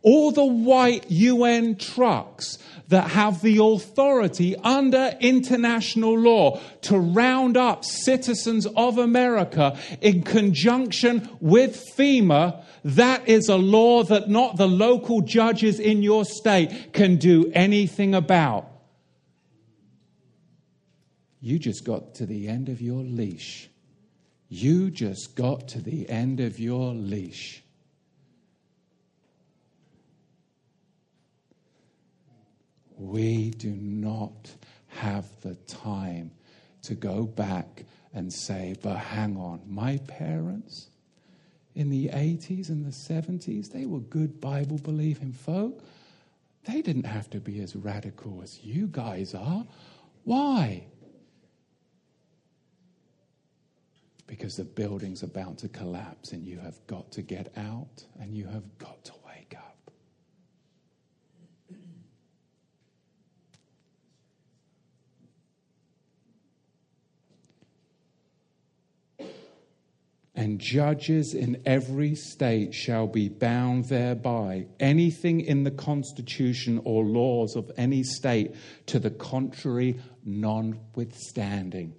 [0.00, 2.56] all the white UN trucks
[2.88, 11.28] that have the authority under international law to round up citizens of America in conjunction
[11.40, 17.16] with FEMA, that is a law that not the local judges in your state can
[17.16, 18.79] do anything about.
[21.40, 23.68] You just got to the end of your leash.
[24.48, 27.62] You just got to the end of your leash.
[32.98, 34.50] We do not
[34.88, 36.32] have the time
[36.82, 40.88] to go back and say, but hang on, my parents
[41.74, 45.82] in the 80s and the 70s, they were good Bible believing folk.
[46.64, 49.64] They didn't have to be as radical as you guys are.
[50.24, 50.84] Why?
[54.30, 58.46] Because the building's about to collapse and you have got to get out and you
[58.46, 59.90] have got to wake up.
[70.36, 74.68] And judges in every state shall be bound thereby.
[74.78, 78.54] Anything in the constitution or laws of any state
[78.86, 81.96] to the contrary, notwithstanding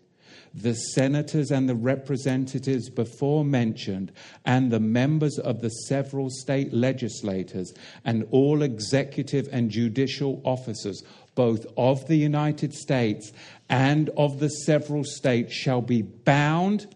[0.54, 4.12] the senators and the representatives before mentioned,
[4.45, 7.74] and the members of the several state legislators,
[8.04, 11.04] and all executive and judicial officers,
[11.36, 13.32] both of the United States
[13.70, 16.93] and of the several states, shall be bound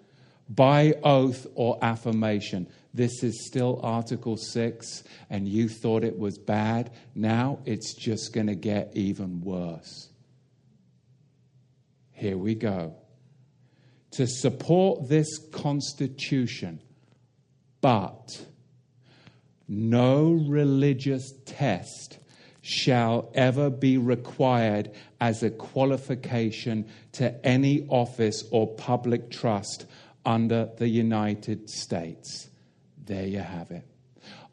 [0.49, 2.67] by oath or affirmation.
[2.93, 6.91] This is still Article 6, and you thought it was bad.
[7.13, 10.09] Now it's just going to get even worse.
[12.11, 12.95] Here we go
[14.15, 16.79] to support this Constitution,
[17.81, 18.45] but
[19.67, 22.19] no religious test
[22.61, 24.89] shall ever be required
[25.19, 29.85] as a qualification to any office or public trust
[30.25, 32.49] under the United States.
[33.03, 33.85] There you have it.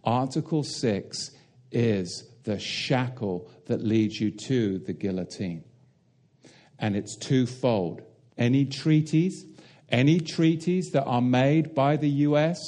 [0.02, 1.30] Article 6
[1.70, 5.62] is the shackle that leads you to the guillotine.
[6.80, 8.02] And it's twofold.
[8.36, 9.46] Any treaties,
[9.92, 12.58] any treaties that are made by the US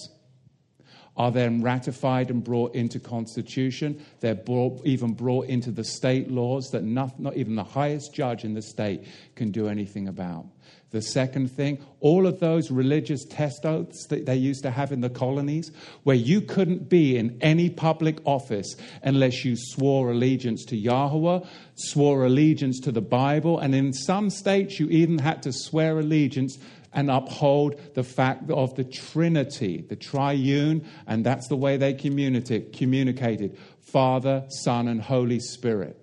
[1.16, 4.04] are then ratified and brought into constitution.
[4.20, 8.44] They're brought, even brought into the state laws that not, not even the highest judge
[8.44, 9.04] in the state
[9.36, 10.46] can do anything about.
[10.90, 15.00] The second thing, all of those religious test oaths that they used to have in
[15.00, 15.72] the colonies,
[16.04, 21.40] where you couldn't be in any public office unless you swore allegiance to Yahweh,
[21.74, 26.58] swore allegiance to the Bible, and in some states you even had to swear allegiance
[26.94, 33.58] and uphold the fact of the Trinity, the triune, and that's the way they communicated
[33.80, 36.00] Father, Son, and Holy Spirit.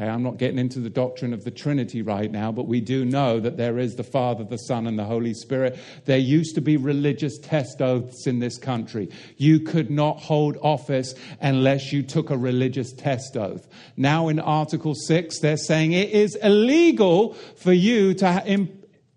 [0.00, 3.04] Okay, I'm not getting into the doctrine of the Trinity right now, but we do
[3.04, 5.76] know that there is the Father, the Son, and the Holy Spirit.
[6.04, 9.10] There used to be religious test oaths in this country.
[9.38, 13.66] You could not hold office unless you took a religious test oath.
[13.96, 18.44] Now, in Article 6, they're saying it is illegal for you to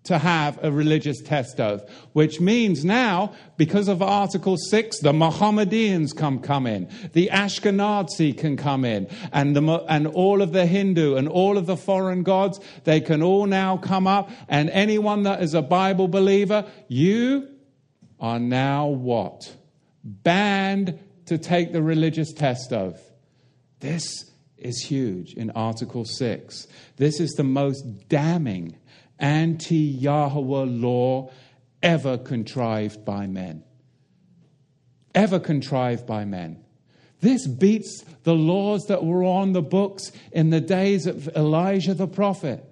[0.04, 6.12] to have a religious test oath, which means now, because of Article 6, the Mohammedans
[6.12, 11.16] come, come in, the Ashkenazi can come in, and, the, and all of the Hindu
[11.16, 15.42] and all of the foreign gods, they can all now come up, and anyone that
[15.42, 17.48] is a Bible believer, you
[18.18, 19.54] are now what?
[20.02, 23.12] Banned to take the religious test oath.
[23.78, 26.66] This is huge in Article 6.
[26.96, 28.76] This is the most damning
[29.22, 31.30] anti Yahweh law
[31.82, 33.64] ever contrived by men.
[35.14, 36.62] Ever contrived by men.
[37.20, 42.08] This beats the laws that were on the books in the days of Elijah the
[42.08, 42.64] prophet.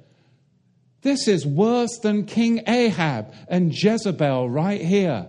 [1.02, 5.28] This is worse than King Ahab and Jezebel right here.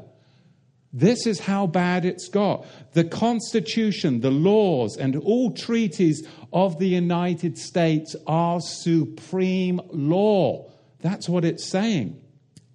[0.93, 2.65] This is how bad it's got.
[2.93, 10.70] The Constitution, the laws, and all treaties of the United States are supreme law.
[11.01, 12.21] That's what it's saying.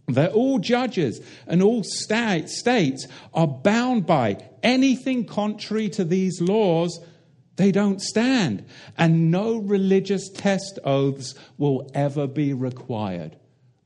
[0.09, 7.01] That all judges and all states are bound by anything contrary to these laws,
[7.57, 8.65] they don't stand.
[8.97, 13.37] And no religious test oaths will ever be required,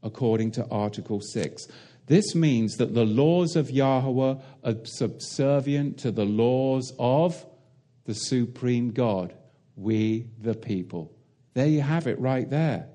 [0.03, 1.67] according to Article 6.
[2.07, 4.35] This means that the laws of Yahweh
[4.65, 7.47] are subservient to the laws of
[8.05, 9.33] the supreme God,
[9.77, 11.17] we the people.
[11.55, 12.90] There you have it right there.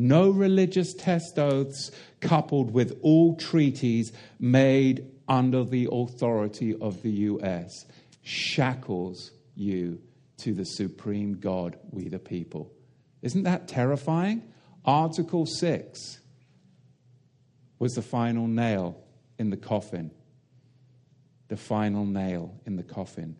[0.00, 1.90] No religious test oaths
[2.20, 7.84] coupled with all treaties made under the authority of the US
[8.22, 10.00] shackles you
[10.38, 12.72] to the supreme God, we the people.
[13.20, 14.50] Isn't that terrifying?
[14.86, 16.18] Article 6
[17.78, 18.96] was the final nail
[19.38, 20.12] in the coffin.
[21.48, 23.36] The final nail in the coffin.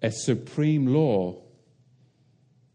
[0.00, 1.42] A supreme law,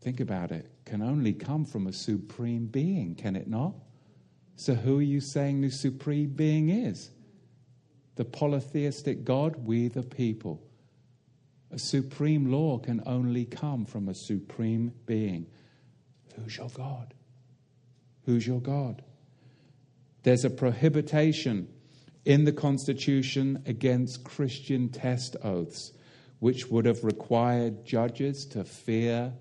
[0.02, 3.74] think about it, can only come from a supreme being, can it not?
[4.56, 7.10] So, who are you saying the supreme being is?
[8.16, 10.62] The polytheistic God, we the people.
[11.72, 15.48] A supreme law can only come from a supreme being.
[16.36, 17.14] Who's your God?
[18.26, 19.04] Who's your God?
[20.24, 21.68] There's a prohibition
[22.24, 25.92] in the Constitution against Christian test oaths,
[26.40, 29.34] which would have required judges to fear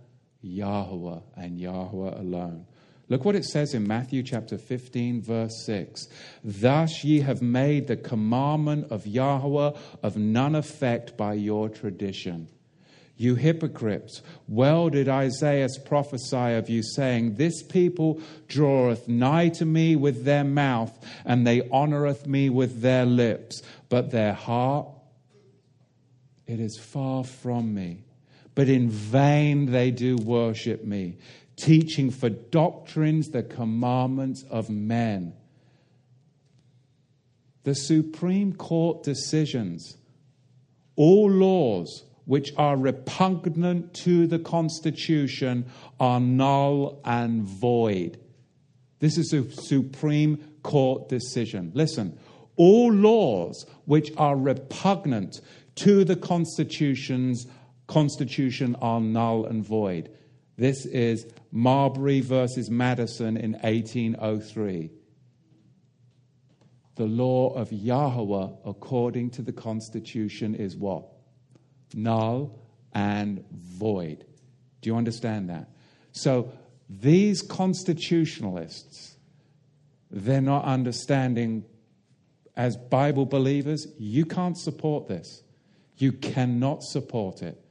[0.45, 2.67] Yahweh and Yahweh alone.
[3.09, 6.07] Look what it says in Matthew chapter 15, verse 6.
[6.43, 9.73] Thus ye have made the commandment of Yahweh
[10.03, 12.49] of none effect by your tradition.
[13.17, 19.97] You hypocrites, well did Isaiah prophesy of you, saying, This people draweth nigh to me
[19.97, 20.93] with their mouth,
[21.25, 24.89] and they honoreth me with their lips, but their heart,
[26.47, 28.05] it is far from me
[28.55, 31.17] but in vain they do worship me,
[31.57, 35.35] teaching for doctrines the commandments of men.
[37.65, 39.97] The Supreme Court decisions,
[40.97, 45.67] all laws which are repugnant to the Constitution,
[45.99, 48.19] are null and void.
[49.01, 51.73] This is a Supreme Court decision.
[51.75, 52.19] Listen,
[52.57, 55.41] all laws which are repugnant
[55.77, 57.47] to the Constitution's
[57.87, 60.11] Constitution are null and void.
[60.57, 64.91] This is Marbury versus Madison in 1803.
[66.97, 71.07] The law of Yahweh, according to the Constitution, is what?
[71.93, 72.59] Null
[72.93, 74.25] and void.
[74.81, 75.69] Do you understand that?
[76.13, 76.53] So
[76.89, 79.17] these constitutionalists,
[80.11, 81.65] they're not understanding
[82.57, 85.43] as Bible believers, you can't support this.
[85.97, 87.64] You cannot support it.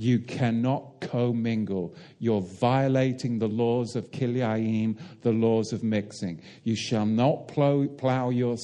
[0.00, 1.94] You cannot commingle.
[2.20, 6.40] You're violating the laws of Kilayim, the laws of mixing.
[6.64, 8.56] You shall not plow, plow your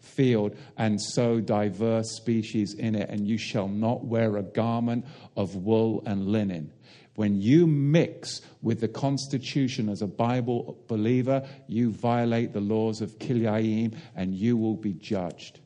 [0.00, 5.04] field and sow diverse species in it, and you shall not wear a garment
[5.36, 6.72] of wool and linen.
[7.14, 13.16] When you mix with the Constitution as a Bible believer, you violate the laws of
[13.20, 15.60] Kilayim and you will be judged.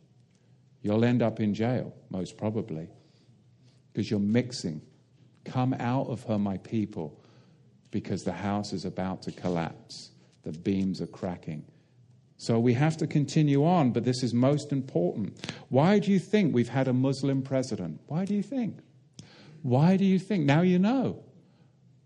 [0.82, 2.90] You'll end up in jail, most probably,
[3.90, 4.82] because you're mixing.
[5.44, 7.20] Come out of her, my people,
[7.90, 10.10] because the house is about to collapse.
[10.42, 11.64] The beams are cracking.
[12.36, 15.38] So we have to continue on, but this is most important.
[15.68, 18.00] Why do you think we've had a Muslim president?
[18.06, 18.78] Why do you think?
[19.62, 20.44] Why do you think?
[20.44, 21.22] Now you know.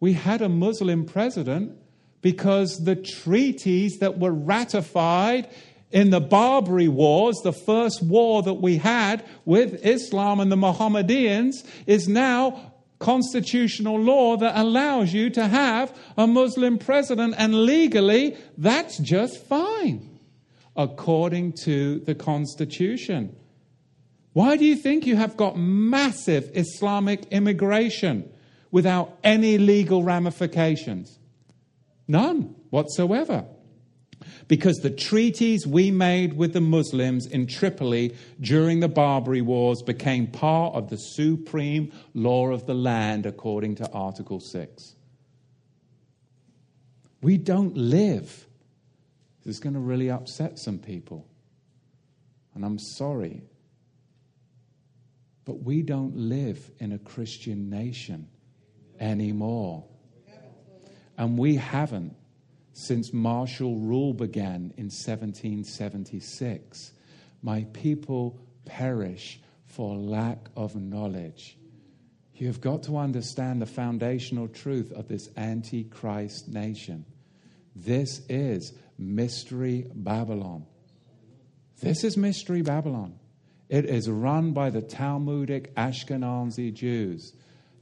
[0.00, 1.76] We had a Muslim president
[2.20, 5.48] because the treaties that were ratified
[5.90, 11.64] in the Barbary Wars, the first war that we had with Islam and the Mohammedans,
[11.86, 18.98] is now constitutional law that allows you to have a Muslim president, and legally, that's
[18.98, 20.18] just fine,
[20.76, 23.36] according to the Constitution.
[24.32, 28.30] Why do you think you have got massive Islamic immigration
[28.70, 31.18] without any legal ramifications?
[32.06, 33.46] None whatsoever
[34.46, 40.26] because the treaties we made with the Muslims in Tripoli during the Barbary Wars became
[40.26, 44.94] part of the supreme law of the land according to Article 6.
[47.20, 48.46] We don't live.
[49.44, 51.26] This is going to really upset some people.
[52.54, 53.42] And I'm sorry.
[55.44, 58.28] But we don't live in a Christian nation
[59.00, 59.84] anymore.
[61.16, 62.14] And we haven't
[62.78, 66.92] since martial rule began in 1776.
[67.42, 71.58] My people perish for lack of knowledge.
[72.34, 77.04] You have got to understand the foundational truth of this antichrist nation.
[77.74, 80.64] This is Mystery Babylon.
[81.80, 83.18] This is Mystery Babylon.
[83.68, 87.32] It is run by the Talmudic Ashkenazi Jews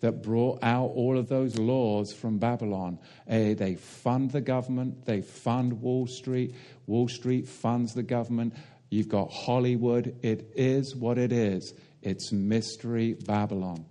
[0.00, 2.98] that brought out all of those laws from Babylon.
[3.28, 6.54] Uh, they fund the government, they fund Wall Street,
[6.86, 8.54] Wall Street funds the government.
[8.90, 10.16] You've got Hollywood.
[10.22, 11.74] It is what it is.
[12.02, 13.84] It's Mystery Babylon.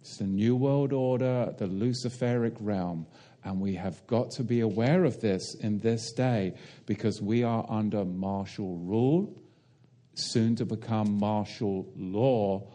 [0.00, 3.06] It's the New World Order, the Luciferic realm.
[3.44, 7.64] And we have got to be aware of this in this day because we are
[7.68, 9.40] under martial rule,
[10.14, 12.66] soon to become martial law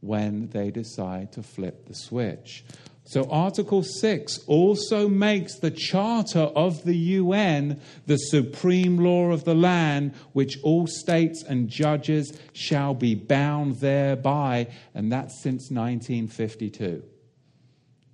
[0.00, 2.64] when they decide to flip the switch.
[3.04, 9.54] So, Article 6 also makes the Charter of the UN the supreme law of the
[9.54, 17.02] land, which all states and judges shall be bound thereby, and that's since 1952.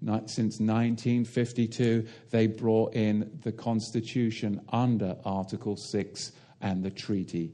[0.00, 6.32] Not, since 1952, they brought in the Constitution under Article 6
[6.62, 7.52] and the treaty.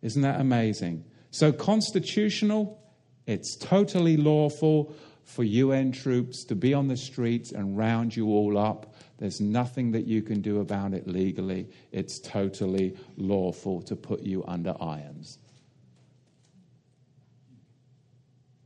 [0.00, 1.04] Isn't that amazing?
[1.30, 2.81] So, constitutional
[3.26, 4.94] it's totally lawful
[5.24, 8.94] for UN troops to be on the streets and round you all up.
[9.18, 11.68] There's nothing that you can do about it legally.
[11.92, 15.38] It's totally lawful to put you under irons.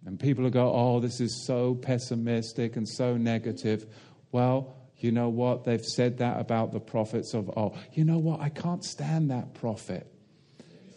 [0.07, 3.87] And people go, oh, this is so pessimistic and so negative.
[4.31, 5.65] Well, you know what?
[5.65, 8.41] They've said that about the prophets of, oh, you know what?
[8.41, 10.11] I can't stand that prophet.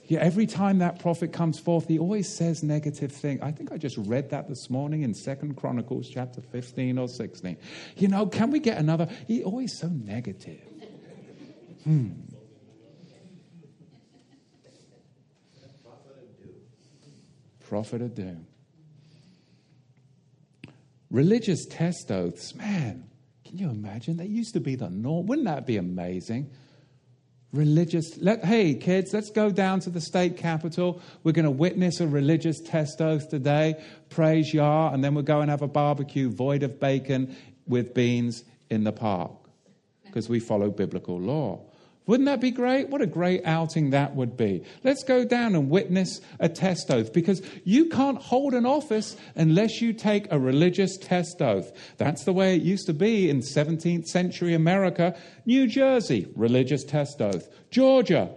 [0.10, 3.42] Yeah, every time that prophet comes forth, he always says negative things.
[3.44, 7.56] I think I just read that this morning in Second Chronicles chapter 15 or 16.
[7.96, 9.08] You know, can we get another?
[9.28, 10.64] He always so negative.
[11.84, 12.10] Hmm.
[17.60, 18.48] Prophet of doom.
[21.12, 23.08] Religious test oaths, man,
[23.46, 24.18] can you imagine?
[24.18, 25.28] They used to be the norm.
[25.28, 26.50] Wouldn't that be amazing?
[27.52, 31.02] Religious let, hey kids let's go down to the state capitol.
[31.24, 33.82] We're going to witness a religious test oath today.
[34.10, 34.92] Praise yah.
[34.94, 37.36] And then we'll go and have a barbecue void of bacon
[37.68, 39.32] with beans in the park.
[40.06, 41.69] Because we follow biblical law
[42.10, 42.90] wouldn't that be great?
[42.90, 44.64] What a great outing that would be.
[44.84, 49.80] Let's go down and witness a test oath because you can't hold an office unless
[49.80, 51.72] you take a religious test oath.
[51.98, 55.16] That's the way it used to be in 17th century America.
[55.46, 57.48] New Jersey, religious test oath.
[57.70, 58.32] Georgia,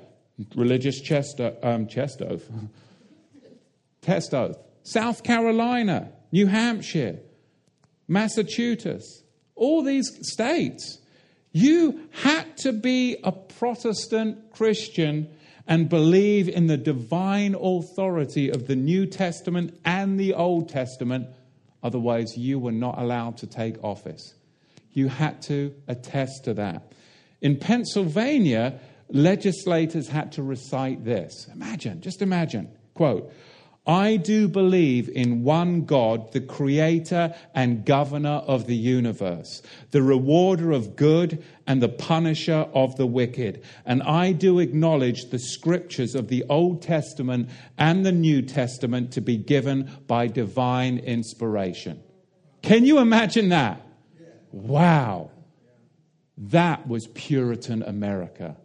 [0.54, 2.46] religious chest, um, chest oath.
[4.02, 4.58] test oath.
[4.82, 7.20] South Carolina, New Hampshire,
[8.06, 9.22] Massachusetts,
[9.54, 10.98] all these states.
[11.52, 15.28] You had to be a Protestant Christian
[15.66, 21.28] and believe in the divine authority of the New Testament and the Old Testament.
[21.82, 24.34] Otherwise, you were not allowed to take office.
[24.92, 26.92] You had to attest to that.
[27.40, 31.48] In Pennsylvania, legislators had to recite this.
[31.52, 32.68] Imagine, just imagine.
[32.94, 33.32] Quote,
[33.86, 39.60] I do believe in one God, the creator and governor of the universe,
[39.90, 43.64] the rewarder of good and the punisher of the wicked.
[43.84, 49.20] And I do acknowledge the scriptures of the Old Testament and the New Testament to
[49.20, 52.00] be given by divine inspiration.
[52.62, 53.84] Can you imagine that?
[54.52, 55.32] Wow.
[56.38, 58.56] That was Puritan America.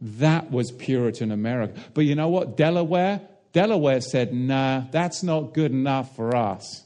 [0.00, 1.78] That was Puritan America.
[1.92, 2.56] But you know what?
[2.56, 3.20] Delaware,
[3.52, 6.84] Delaware said, nah, that's not good enough for us.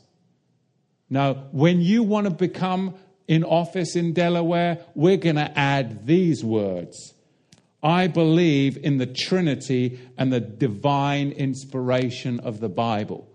[1.08, 2.94] Now, when you want to become
[3.28, 7.14] in office in Delaware, we're going to add these words.
[7.82, 13.28] I believe in the Trinity and the divine inspiration of the Bible.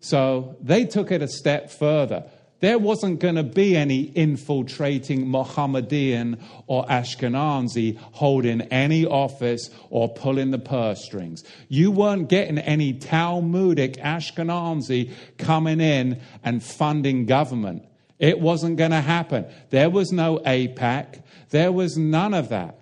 [0.00, 2.24] So they took it a step further
[2.60, 10.52] there wasn't going to be any infiltrating Mohammedan or Ashkenazi holding any office or pulling
[10.52, 11.44] the purse strings.
[11.68, 17.84] You weren't getting any Talmudic Ashkenazi coming in and funding government.
[18.18, 19.46] It wasn't going to happen.
[19.68, 21.22] There was no AIPAC.
[21.50, 22.78] There was none of that.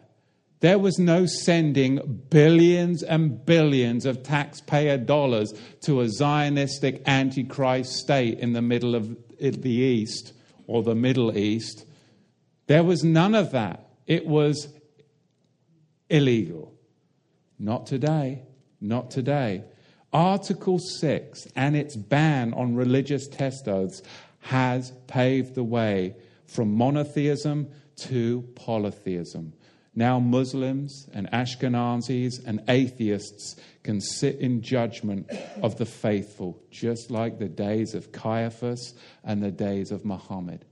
[0.60, 5.52] There was no sending billions and billions of taxpayer dollars
[5.82, 10.32] to a Zionistic antichrist state in the middle of the East
[10.66, 11.84] or the Middle East.
[12.66, 13.88] There was none of that.
[14.06, 14.68] It was
[16.08, 16.74] illegal.
[17.58, 18.42] Not today.
[18.80, 19.64] Not today.
[20.12, 24.02] Article 6 and its ban on religious test oaths
[24.40, 26.14] has paved the way
[26.46, 29.52] from monotheism to polytheism.
[29.96, 35.30] Now, Muslims and Ashkenazis and atheists can sit in judgment
[35.62, 40.64] of the faithful, just like the days of Caiaphas and the days of Muhammad.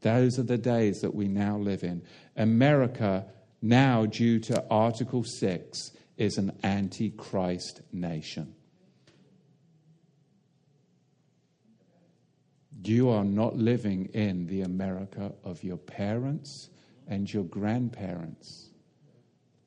[0.00, 2.02] Those are the days that we now live in.
[2.36, 3.26] America,
[3.62, 8.54] now due to Article 6, is an antichrist nation.
[12.82, 16.70] You are not living in the America of your parents
[17.08, 18.70] and your grandparents.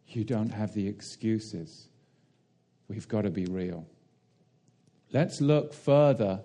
[0.08, 1.88] You don't have the excuses.
[2.88, 3.88] We've got to be real.
[5.12, 6.42] Let's look further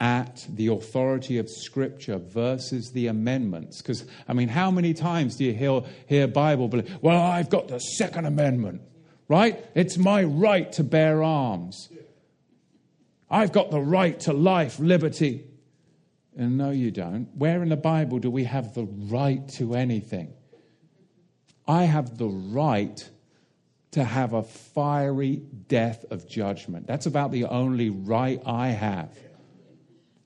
[0.00, 3.80] at the authority of Scripture versus the amendments.
[3.80, 7.68] Because, I mean, how many times do you hear, hear Bible believe, well, I've got
[7.68, 8.82] the Second Amendment,
[9.28, 9.64] right?
[9.74, 11.88] It's my right to bear arms.
[13.30, 15.44] I've got the right to life, liberty,
[16.36, 17.28] and no, you don't.
[17.36, 20.32] Where in the Bible do we have the right to anything?
[21.66, 23.08] I have the right
[23.92, 25.36] to have a fiery
[25.68, 26.86] death of judgment.
[26.86, 29.16] That's about the only right I have.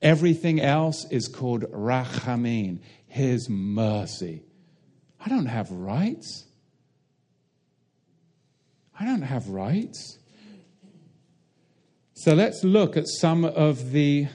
[0.01, 4.43] Everything else is called rachamim, his mercy.
[5.19, 6.45] I don't have rights.
[8.99, 10.17] I don't have rights.
[12.13, 14.27] So let's look at some of the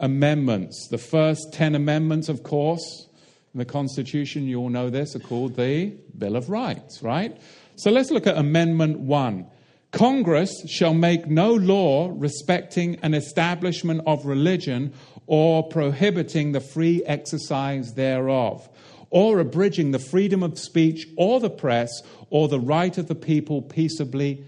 [0.00, 0.88] amendments.
[0.88, 3.08] The first 10 amendments, of course,
[3.54, 7.36] in the Constitution, you all know this, are called the Bill of Rights, right?
[7.76, 9.46] So let's look at Amendment 1.
[9.90, 14.92] Congress shall make no law respecting an establishment of religion
[15.26, 18.68] or prohibiting the free exercise thereof,
[19.10, 21.90] or abridging the freedom of speech or the press
[22.30, 24.44] or the right of the people peaceably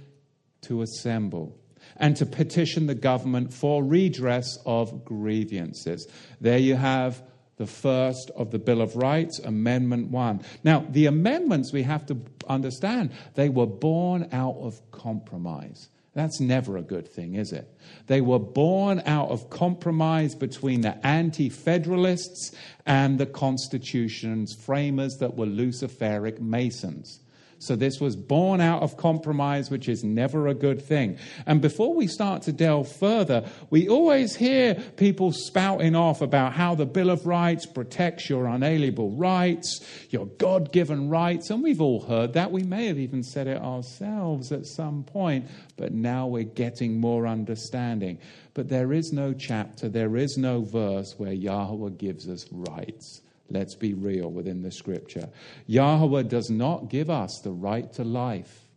[0.62, 1.59] to assemble
[2.00, 6.08] and to petition the government for redress of grievances.
[6.40, 7.22] There you have
[7.58, 10.40] the first of the Bill of Rights, Amendment 1.
[10.64, 12.16] Now, the amendments we have to
[12.48, 15.90] understand, they were born out of compromise.
[16.14, 17.70] That's never a good thing, is it?
[18.06, 22.52] They were born out of compromise between the anti federalists
[22.86, 27.19] and the Constitution's framers that were Luciferic Masons.
[27.60, 31.18] So this was born out of compromise, which is never a good thing.
[31.44, 36.74] And before we start to delve further, we always hear people spouting off about how
[36.74, 41.50] the Bill of Rights protects your unalienable rights, your God given rights.
[41.50, 42.50] And we've all heard that.
[42.50, 45.46] We may have even said it ourselves at some point,
[45.76, 48.20] but now we're getting more understanding.
[48.54, 53.20] But there is no chapter, there is no verse where Yahweh gives us rights.
[53.50, 55.28] Let's be real within the scripture.
[55.66, 58.68] Yahweh does not give us the right to life.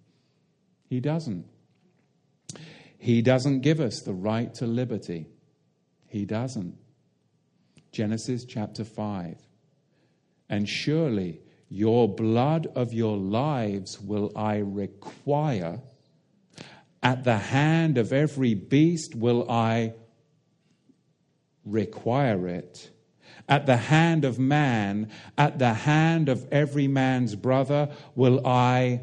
[0.89, 1.45] He doesn't.
[2.97, 5.28] He doesn't give us the right to liberty.
[6.07, 6.78] He doesn't.
[7.91, 9.38] Genesis chapter 5.
[10.49, 15.82] And surely your blood of your lives will I require.
[17.01, 19.93] At the hand of every beast will I
[21.65, 22.89] require it.
[23.48, 29.02] At the hand of man, at the hand of every man's brother, will I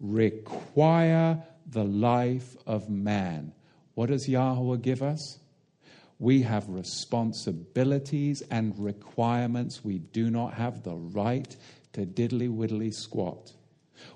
[0.00, 3.52] require the life of man.
[3.94, 5.38] What does Yahweh give us?
[6.18, 11.54] We have responsibilities and requirements we do not have the right
[11.92, 13.52] to diddly widdly squat.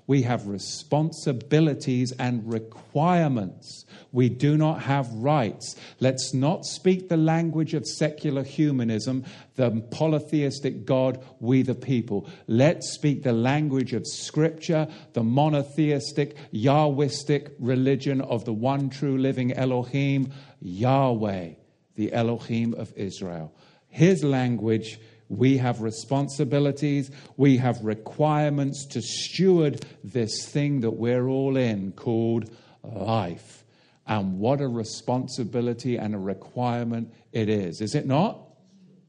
[0.09, 3.85] We have responsibilities and requirements.
[4.11, 5.75] We do not have rights.
[5.99, 12.27] Let's not speak the language of secular humanism, the polytheistic God, we the people.
[12.47, 19.53] Let's speak the language of Scripture, the monotheistic, Yahwistic religion of the one true living
[19.53, 21.49] Elohim, Yahweh,
[21.93, 23.53] the Elohim of Israel.
[23.89, 24.99] His language
[25.29, 32.49] we have responsibilities, we have requirements to steward this thing that we're all in called
[32.83, 33.63] life.
[34.07, 38.41] And what a responsibility and a requirement it is, is it not?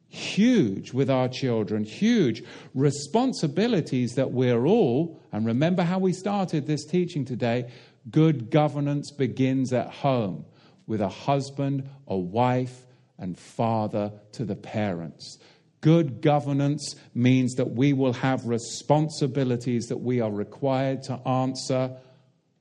[0.08, 2.44] Huge with our children, huge
[2.74, 7.70] responsibilities that we're all, and remember how we started this teaching today
[8.10, 10.44] good governance begins at home
[10.86, 12.86] with a husband, a wife,
[13.18, 15.38] and father to the parents.
[15.80, 21.96] Good governance means that we will have responsibilities that we are required to answer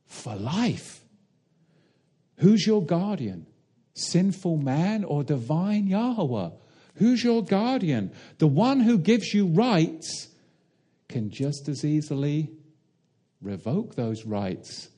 [0.05, 1.03] for life.
[2.38, 3.45] Who's your guardian?
[3.93, 6.51] Sinful man or divine Yahweh?
[6.95, 8.11] Who's your guardian?
[8.38, 10.30] The one who gives you rights
[11.09, 12.51] can just as easily
[13.41, 14.89] revoke those rights.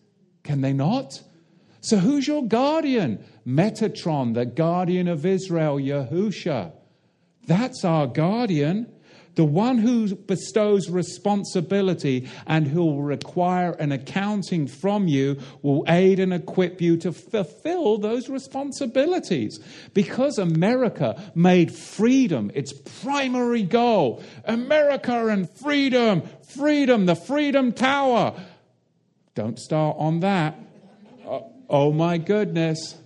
[0.43, 1.21] Can they not?
[1.79, 3.23] So, who's your guardian?
[3.45, 6.73] Metatron, the guardian of Israel, Yahusha.
[7.47, 8.87] That's our guardian.
[9.35, 16.19] The one who bestows responsibility and who will require an accounting from you will aid
[16.19, 19.59] and equip you to fulfill those responsibilities.
[19.93, 24.21] Because America made freedom its primary goal.
[24.43, 26.23] America and freedom,
[26.55, 28.33] freedom, the Freedom Tower.
[29.33, 30.59] Don't start on that.
[31.25, 33.00] Oh, oh my goodness.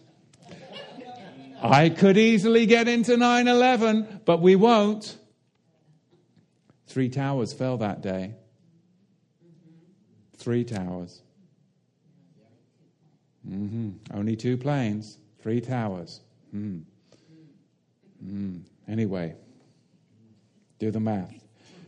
[1.61, 5.17] I could easily get into 9 11, but we won't.
[6.87, 8.33] Three towers fell that day.
[10.37, 11.21] Three towers.
[13.49, 13.91] Mm-hmm.
[14.13, 16.21] Only two planes, three towers.
[16.53, 16.83] Mm.
[18.23, 18.61] Mm.
[18.87, 19.35] Anyway,
[20.79, 21.33] do the math.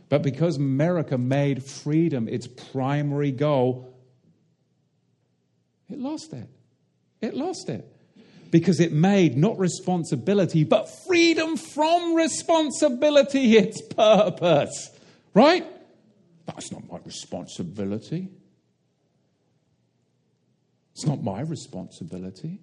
[0.08, 3.94] But because America made freedom its primary goal,
[5.90, 6.48] it lost it.
[7.20, 7.97] It lost it
[8.50, 14.90] because it made not responsibility, but freedom from responsibility its purpose.
[15.34, 15.66] Right?
[16.46, 18.28] That's not my responsibility.
[20.92, 22.60] It's not my responsibility.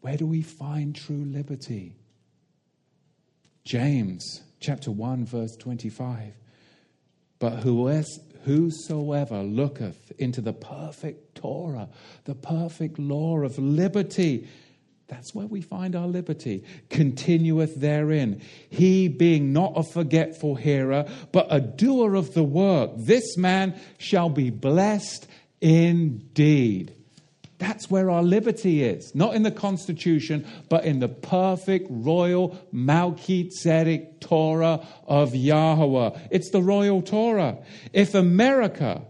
[0.00, 1.96] Where do we find true liberty?
[3.64, 6.32] James chapter 1, verse 25.
[7.38, 7.64] But
[8.46, 11.88] whosoever looketh into the perfect Torah,
[12.26, 14.48] the perfect law of liberty,
[15.08, 16.62] that's where we find our liberty.
[16.88, 18.40] Continueth therein.
[18.70, 24.30] He being not a forgetful hearer, but a doer of the work, this man shall
[24.30, 25.26] be blessed
[25.60, 26.95] indeed.
[27.58, 29.14] That's where our liberty is.
[29.14, 36.18] Not in the Constitution, but in the perfect royal Melchizedek Torah of Yahweh.
[36.30, 37.58] It's the royal Torah.
[37.92, 39.02] If America,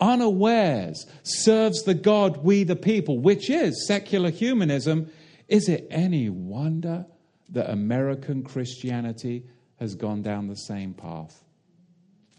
[0.00, 5.10] unawares, serves the God we the people, which is secular humanism,
[5.48, 7.06] is it any wonder
[7.50, 9.44] that American Christianity
[9.76, 11.42] has gone down the same path?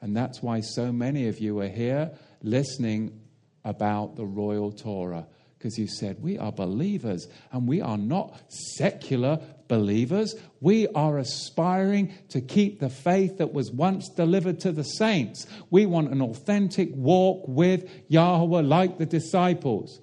[0.02, 2.12] And that's why so many of you are here
[2.44, 3.20] listening
[3.64, 5.26] about the royal Torah
[5.66, 10.36] because you said, We are believers and we are not secular believers.
[10.62, 15.48] We are aspiring to keep the faith that was once delivered to the saints.
[15.72, 20.00] We want an authentic walk with Yahweh like the disciples.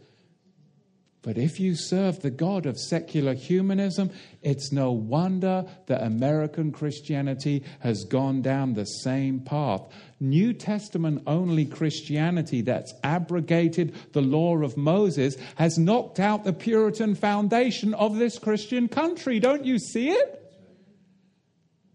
[1.22, 4.10] But if you serve the God of secular humanism,
[4.42, 9.82] it's no wonder that American Christianity has gone down the same path.
[10.18, 17.14] New Testament only Christianity that's abrogated the law of Moses has knocked out the Puritan
[17.14, 19.38] foundation of this Christian country.
[19.38, 20.41] Don't you see it?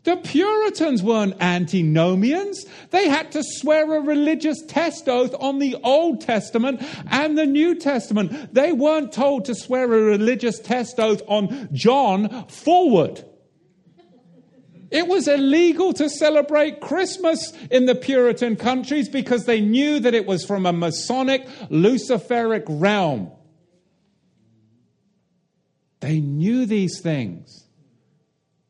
[0.04, 2.66] The Puritans weren't antinomians.
[2.91, 7.76] They had to swear a religious test oath on the Old Testament and the New
[7.76, 8.54] Testament.
[8.54, 13.26] They weren't told to swear a religious test oath on John forward.
[14.89, 20.26] It was illegal to celebrate Christmas in the Puritan countries because they knew that it
[20.26, 23.32] was from a Masonic, Luciferic realm.
[26.00, 27.66] They knew these things.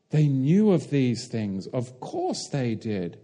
[0.09, 1.67] They knew of these things.
[1.67, 3.19] Of course they did.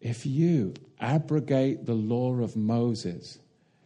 [0.00, 3.38] If you abrogate the law of Moses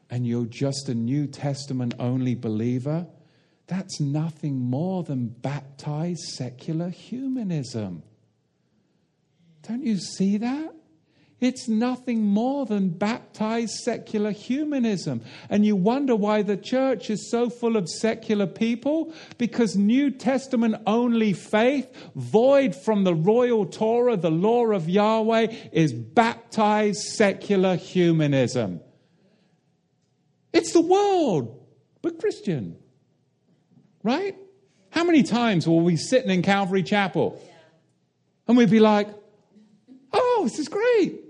[0.08, 3.06] and you're just a New Testament only believer,
[3.66, 8.02] that's nothing more than baptized secular humanism.
[9.62, 10.74] Don't you see that?
[11.40, 15.20] It's nothing more than baptized secular humanism.
[15.50, 19.12] And you wonder why the church is so full of secular people?
[19.36, 25.92] Because New Testament only faith, void from the royal Torah, the law of Yahweh, is
[25.92, 28.80] baptized secular humanism.
[30.52, 31.60] It's the world,
[32.00, 32.76] but Christian.
[34.02, 34.36] Right?
[34.90, 37.42] How many times will we sitting in Calvary Chapel
[38.46, 39.08] and we'd be like,
[40.12, 41.23] oh, this is great.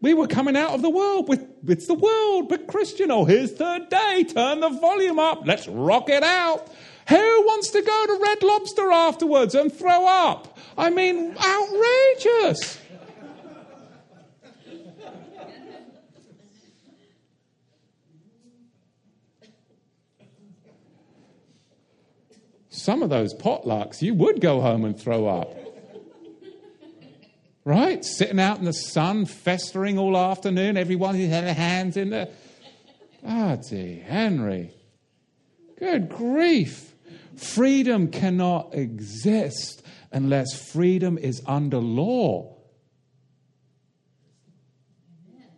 [0.00, 3.10] We were coming out of the world with it's the world, but Christian.
[3.10, 4.24] Oh, here's third day.
[4.24, 5.46] Turn the volume up.
[5.46, 6.70] Let's rock it out.
[7.08, 10.58] Who wants to go to Red Lobster afterwards and throw up?
[10.76, 12.78] I mean, outrageous.
[22.68, 25.65] Some of those potlucks, you would go home and throw up
[27.66, 28.04] right?
[28.04, 32.28] Sitting out in the sun, festering all afternoon, everyone had their hands in there.
[33.26, 34.70] Ah, dear Henry.
[35.76, 36.94] Good grief.
[37.36, 42.56] Freedom cannot exist unless freedom is under law.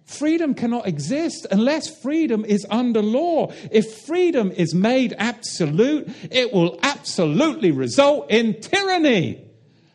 [0.07, 3.53] Freedom cannot exist unless freedom is under law.
[3.71, 9.48] If freedom is made absolute, it will absolutely result in tyranny.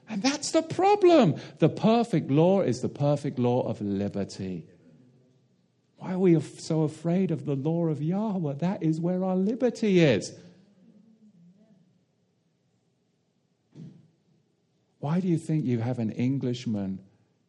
[0.09, 1.35] And that's the problem.
[1.59, 4.67] The perfect law is the perfect law of liberty.
[5.97, 8.55] Why are we so afraid of the law of Yahweh?
[8.55, 10.33] That is where our liberty is.
[14.99, 16.99] Why do you think you have an Englishman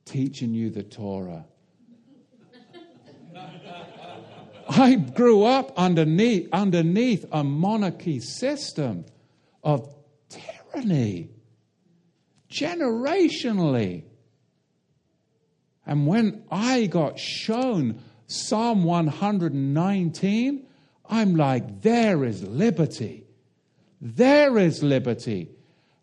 [0.04, 1.46] teaching you the Torah?
[4.68, 9.04] I grew up underneath, underneath a monarchy system
[9.62, 9.92] of
[10.28, 11.33] tyranny
[12.54, 14.04] generationally.
[15.86, 20.66] And when I got shown Psalm 119,
[21.06, 23.24] I'm like, there is liberty.
[24.00, 25.50] There is liberty.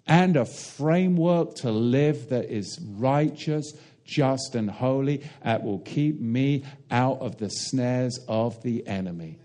[0.06, 3.74] And a framework to live that is righteous,
[4.04, 9.40] just, and holy, that will keep me out of the snares of the enemy.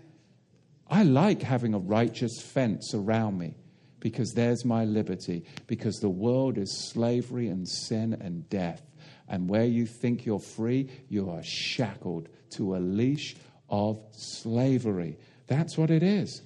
[0.89, 3.55] I like having a righteous fence around me
[3.99, 8.81] because there's my liberty, because the world is slavery and sin and death.
[9.27, 13.35] And where you think you're free, you are shackled to a leash
[13.69, 15.17] of slavery.
[15.47, 16.41] That's what it is.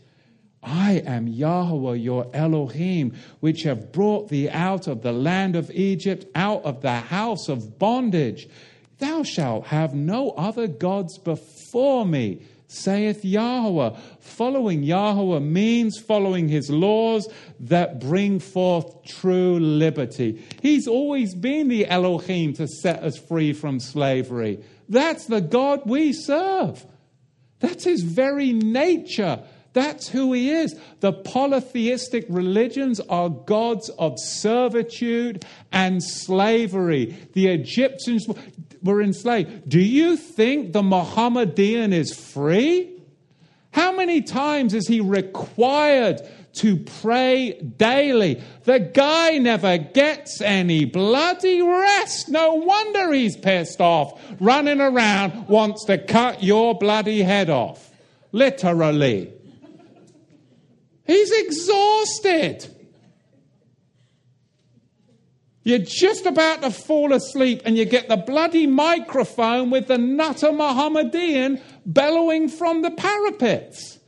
[0.64, 6.26] I am Yahweh your Elohim, which have brought thee out of the land of Egypt,
[6.36, 8.48] out of the house of bondage.
[9.00, 13.92] Thou shalt have no other gods before me saith Yahweh.
[14.20, 17.28] Following Yahweh means following his laws
[17.60, 20.42] that bring forth true liberty.
[20.62, 24.64] He's always been the Elohim to set us free from slavery.
[24.88, 26.86] That's the God we serve.
[27.60, 29.44] That's his very nature.
[29.74, 30.78] That's who he is.
[31.00, 37.16] The polytheistic religions are gods of servitude and slavery.
[37.34, 38.28] The Egyptians
[38.84, 39.70] were enslaved.
[39.70, 42.90] Do you think the Mohammedan is free?
[43.72, 46.22] How many times is he required
[46.56, 48.44] to pray daily?
[48.66, 52.28] The guy never gets any bloody rest.
[52.28, 57.90] No wonder he's pissed off, running around, wants to cut your bloody head off.
[58.34, 59.32] Literally.
[61.06, 62.68] He's exhausted.
[65.64, 70.52] You're just about to fall asleep and you get the bloody microphone with the nutter
[70.52, 74.00] Mohammedan bellowing from the parapets.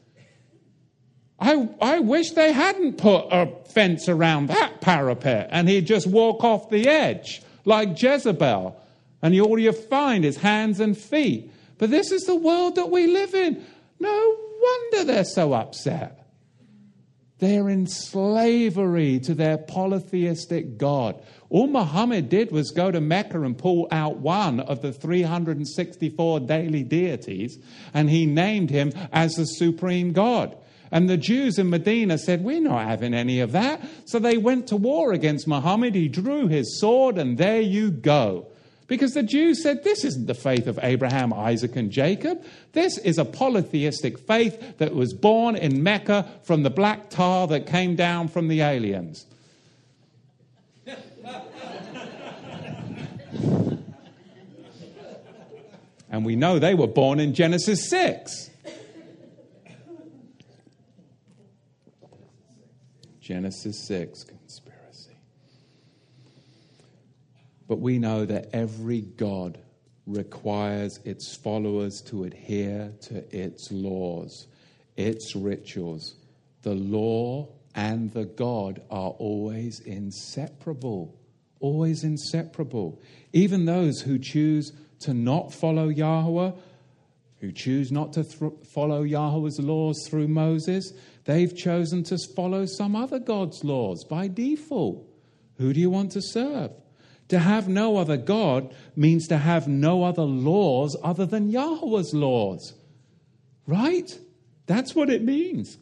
[1.40, 6.44] I, I wish they hadn't put a fence around that parapet and he'd just walk
[6.44, 8.80] off the edge like Jezebel
[9.22, 11.52] and all you find is hands and feet.
[11.78, 13.64] But this is the world that we live in.
[14.00, 16.23] No wonder they're so upset.
[17.44, 21.22] They're in slavery to their polytheistic God.
[21.50, 26.84] All Muhammad did was go to Mecca and pull out one of the 364 daily
[26.84, 27.58] deities,
[27.94, 30.56] and he named him as the supreme God.
[30.90, 33.82] And the Jews in Medina said, We're not having any of that.
[34.06, 35.96] So they went to war against Muhammad.
[35.96, 38.53] He drew his sword, and there you go.
[38.94, 42.46] Because the Jews said, This isn't the faith of Abraham, Isaac, and Jacob.
[42.74, 47.66] This is a polytheistic faith that was born in Mecca from the black tar that
[47.66, 49.26] came down from the aliens.
[56.12, 58.52] and we know they were born in Genesis 6.
[63.22, 64.26] Genesis 6,
[67.74, 69.58] But we know that every God
[70.06, 74.46] requires its followers to adhere to its laws,
[74.96, 76.14] its rituals.
[76.62, 81.20] The law and the God are always inseparable,
[81.62, 83.02] always inseparable.
[83.32, 86.52] Even those who choose to not follow Yahweh,
[87.40, 90.94] who choose not to th- follow Yahweh's laws through Moses,
[91.26, 95.10] They've chosen to follow some other God's laws by default.
[95.58, 96.70] Who do you want to serve?
[97.34, 102.76] To have no other God means to have no other laws other than Yahweh's laws.
[103.66, 104.16] Right?
[104.68, 105.80] That's what it means.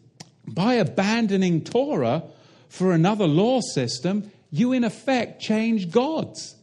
[0.48, 2.24] By abandoning Torah
[2.70, 6.56] for another law system, you in effect change gods.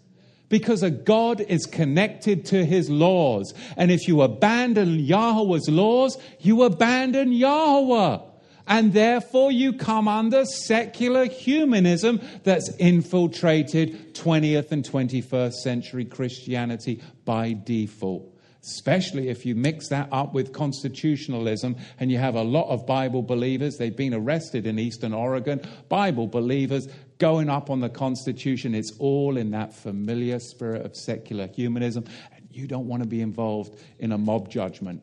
[0.49, 3.53] Because a God is connected to his laws.
[3.77, 8.21] And if you abandon Yahweh's laws, you abandon Yahweh
[8.69, 17.57] and therefore you come under secular humanism that's infiltrated 20th and 21st century Christianity by
[17.65, 18.35] default.
[18.63, 23.23] Especially if you mix that up with constitutionalism and you have a lot of Bible
[23.23, 28.75] believers, they've been arrested in Eastern Oregon, Bible believers going up on the Constitution.
[28.75, 32.05] It's all in that familiar spirit of secular humanism.
[32.37, 35.03] And you don't want to be involved in a mob judgment.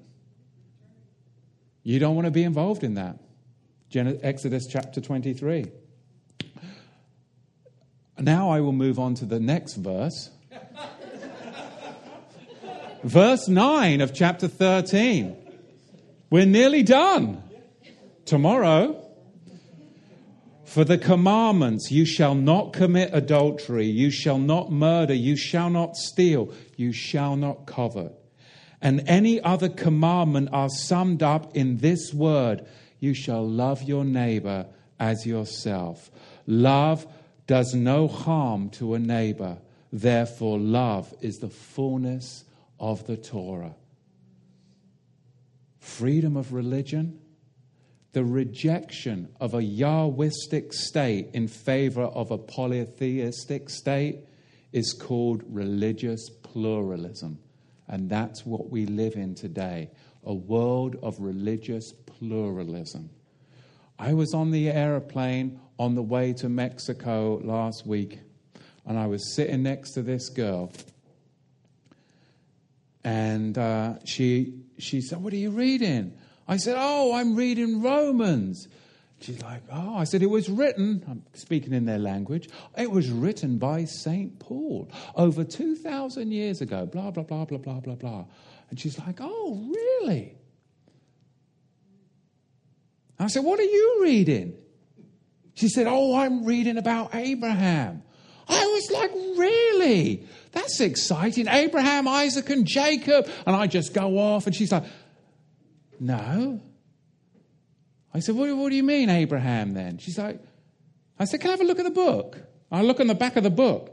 [1.81, 3.19] You don't want to be involved in that.
[3.95, 5.71] Exodus chapter 23.
[8.19, 10.31] Now I will move on to the next verse.
[13.03, 15.37] verse 9 of chapter 13.
[16.29, 17.41] We're nearly done.
[18.25, 19.01] Tomorrow,
[20.65, 25.95] for the commandments, you shall not commit adultery, you shall not murder, you shall not
[25.95, 28.11] steal, you shall not covet.
[28.81, 32.65] And any other commandment are summed up in this word
[33.05, 34.65] you shall love your neighbor
[34.99, 36.09] as yourself.
[36.47, 37.05] Love
[37.45, 39.57] does no harm to a neighbor.
[39.93, 42.43] Therefore, love is the fullness
[42.79, 43.75] of the Torah.
[45.79, 47.19] Freedom of religion,
[48.13, 54.19] the rejection of a Yahwistic state in favor of a polytheistic state
[54.73, 57.37] is called religious pluralism.
[57.87, 59.91] And that's what we live in today
[60.25, 63.09] a world of religious pluralism.
[63.97, 68.19] I was on the airplane on the way to Mexico last week,
[68.85, 70.71] and I was sitting next to this girl.
[73.03, 76.13] And uh, she, she said, What are you reading?
[76.47, 78.67] I said, Oh, I'm reading Romans.
[79.21, 83.11] She's like, Oh, I said, It was written, I'm speaking in their language, it was
[83.11, 84.39] written by St.
[84.39, 88.25] Paul over 2,000 years ago, blah, blah, blah, blah, blah, blah, blah.
[88.69, 90.35] And she's like, Oh, really?
[93.19, 94.55] I said, What are you reading?
[95.53, 98.03] She said, Oh, I'm reading about Abraham.
[98.47, 100.27] I was like, Really?
[100.51, 101.47] That's exciting.
[101.47, 103.29] Abraham, Isaac, and Jacob.
[103.45, 104.83] And I just go off, and she's like,
[105.99, 106.61] No.
[108.13, 109.97] I said, What, what do you mean, Abraham, then?
[109.97, 110.39] She's like,
[111.19, 112.37] I said, Can I have a look at the book?
[112.71, 113.91] I look in the back of the book.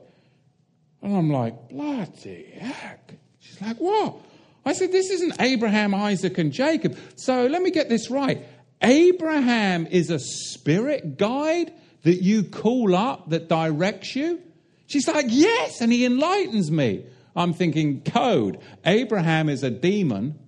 [1.00, 3.12] And I'm like, Bloody heck.
[3.38, 4.16] She's like, What?
[4.64, 6.96] I said, This isn't Abraham, Isaac, and Jacob.
[7.16, 8.44] So let me get this right.
[8.82, 11.72] Abraham is a spirit guide
[12.02, 14.40] that you call up that directs you?
[14.86, 17.06] She's like, Yes, and he enlightens me.
[17.34, 18.58] I'm thinking, code.
[18.84, 20.38] Abraham is a demon,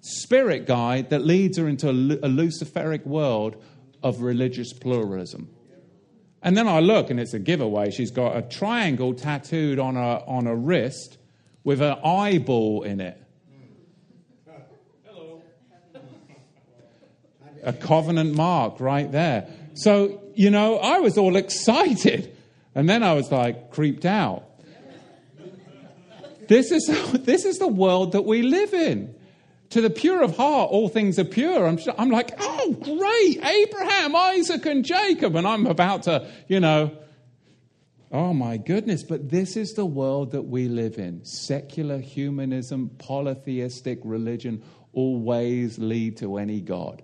[0.00, 3.62] spirit guide that leads her into a, Luciferic world
[4.02, 5.50] of religious pluralism.
[6.42, 7.90] And then I look and it's a giveaway.
[7.90, 11.18] She's got a triangle tattooed on her, on her wrist
[11.64, 13.20] with an eyeball in it.
[17.64, 19.48] a covenant mark right there.
[19.72, 22.36] So, you know, I was all excited.
[22.74, 24.44] And then I was like creeped out.
[26.46, 26.86] This is,
[27.24, 29.14] this is the world that we live in.
[29.70, 31.66] To the pure of heart, all things are pure.
[31.66, 35.34] I'm, I'm like, oh, great, Abraham, Isaac, and Jacob.
[35.34, 36.96] And I'm about to, you know,
[38.14, 39.02] oh my goodness.
[39.02, 44.62] But this is the world that we live in secular humanism, polytheistic religion
[44.94, 47.02] always lead to any God.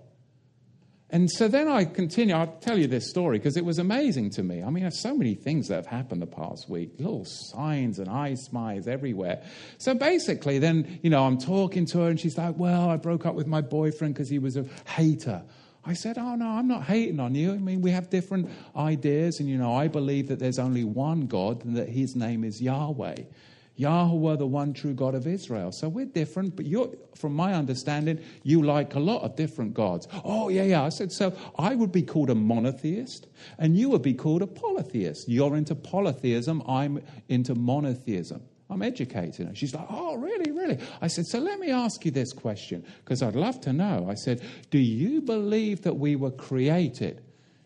[1.13, 2.33] And so then I continue.
[2.33, 4.63] I'll tell you this story because it was amazing to me.
[4.63, 8.07] I mean, there's so many things that have happened the past week, little signs and
[8.07, 9.43] I spies everywhere.
[9.77, 13.25] So basically, then, you know, I'm talking to her and she's like, Well, I broke
[13.25, 15.43] up with my boyfriend because he was a hater.
[15.83, 17.53] I said, Oh, no, I'm not hating on you.
[17.53, 21.27] I mean, we have different ideas, and, you know, I believe that there's only one
[21.27, 23.15] God and that his name is Yahweh.
[23.77, 25.71] Yahweh, the one true God of Israel.
[25.71, 30.07] So we're different, but you're, from my understanding, you like a lot of different gods.
[30.23, 30.83] Oh, yeah, yeah.
[30.83, 33.27] I said, so I would be called a monotheist,
[33.57, 35.27] and you would be called a polytheist.
[35.27, 38.43] You're into polytheism, I'm into monotheism.
[38.71, 39.55] I'm educating her.
[39.55, 40.79] She's like, oh, really, really?
[41.01, 44.07] I said, so let me ask you this question, because I'd love to know.
[44.09, 47.21] I said, do you believe that we were created?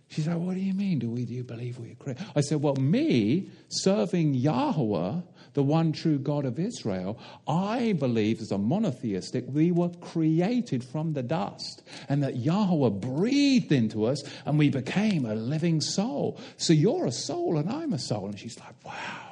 [0.10, 1.00] She's like, what do you mean?
[1.00, 2.26] Do we do you believe we were created?
[2.36, 5.22] I said, well, me serving Yahweh
[5.56, 7.18] the one true God of Israel,
[7.48, 13.72] I believe as a monotheistic, we were created from the dust and that Yahweh breathed
[13.72, 16.40] into us and we became a living soul.
[16.58, 18.28] So you're a soul and I'm a soul.
[18.28, 19.25] And she's like, wow.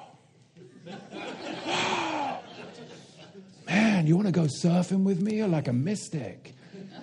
[3.66, 5.38] Man, you want to go surfing with me?
[5.38, 6.54] You're like a mystic.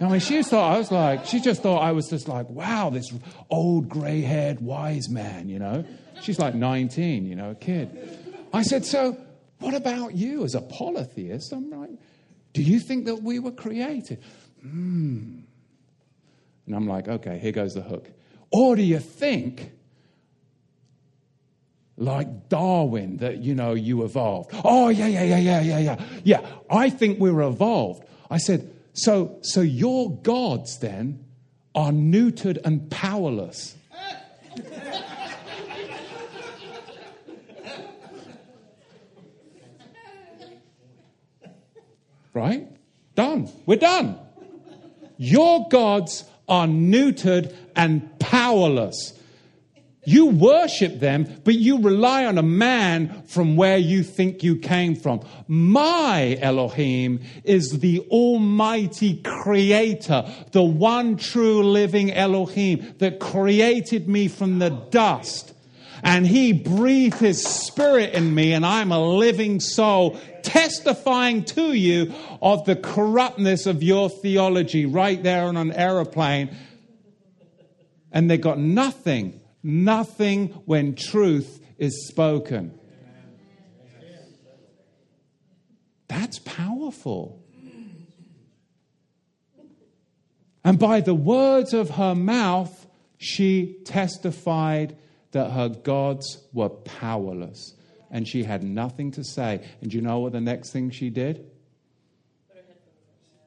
[0.01, 2.89] I mean, she thought I was like, she just thought I was just like, wow,
[2.91, 3.13] this
[3.51, 5.85] old gray haired wise man, you know?
[6.23, 8.19] She's like 19, you know, a kid.
[8.53, 9.17] I said, So
[9.59, 11.53] what about you as a polytheist?
[11.53, 11.91] I'm like,
[12.53, 14.23] Do you think that we were created?
[14.63, 15.41] Hmm.
[16.67, 18.11] And I'm like, Okay, here goes the hook.
[18.51, 19.73] Or do you think,
[22.01, 24.51] like Darwin, that, you know, you evolved?
[24.65, 26.05] Oh, yeah, yeah, yeah, yeah, yeah, yeah.
[26.25, 28.05] Yeah, I think we were evolved.
[28.31, 31.25] I said, so, so your gods then
[31.75, 33.77] are neutered and powerless.
[42.33, 42.69] Right?
[43.15, 43.51] Done.
[43.67, 44.19] We're done.
[45.19, 49.13] Your gods are neutered and powerless.
[50.11, 54.97] You worship them, but you rely on a man from where you think you came
[54.97, 55.21] from.
[55.47, 64.59] My Elohim is the Almighty Creator, the one true living Elohim that created me from
[64.59, 65.55] the dust
[66.03, 72.15] and he breathed his spirit in me, and I'm a living soul, testifying to you
[72.41, 76.57] of the corruptness of your theology right there on an aeroplane.
[78.13, 82.79] And they got nothing, nothing when truth is spoken.
[86.09, 87.43] That's powerful.
[90.65, 94.97] And by the words of her mouth, she testified
[95.33, 97.75] that her gods were powerless
[98.11, 99.65] and she had nothing to say.
[99.81, 101.47] And you know what the next thing she did?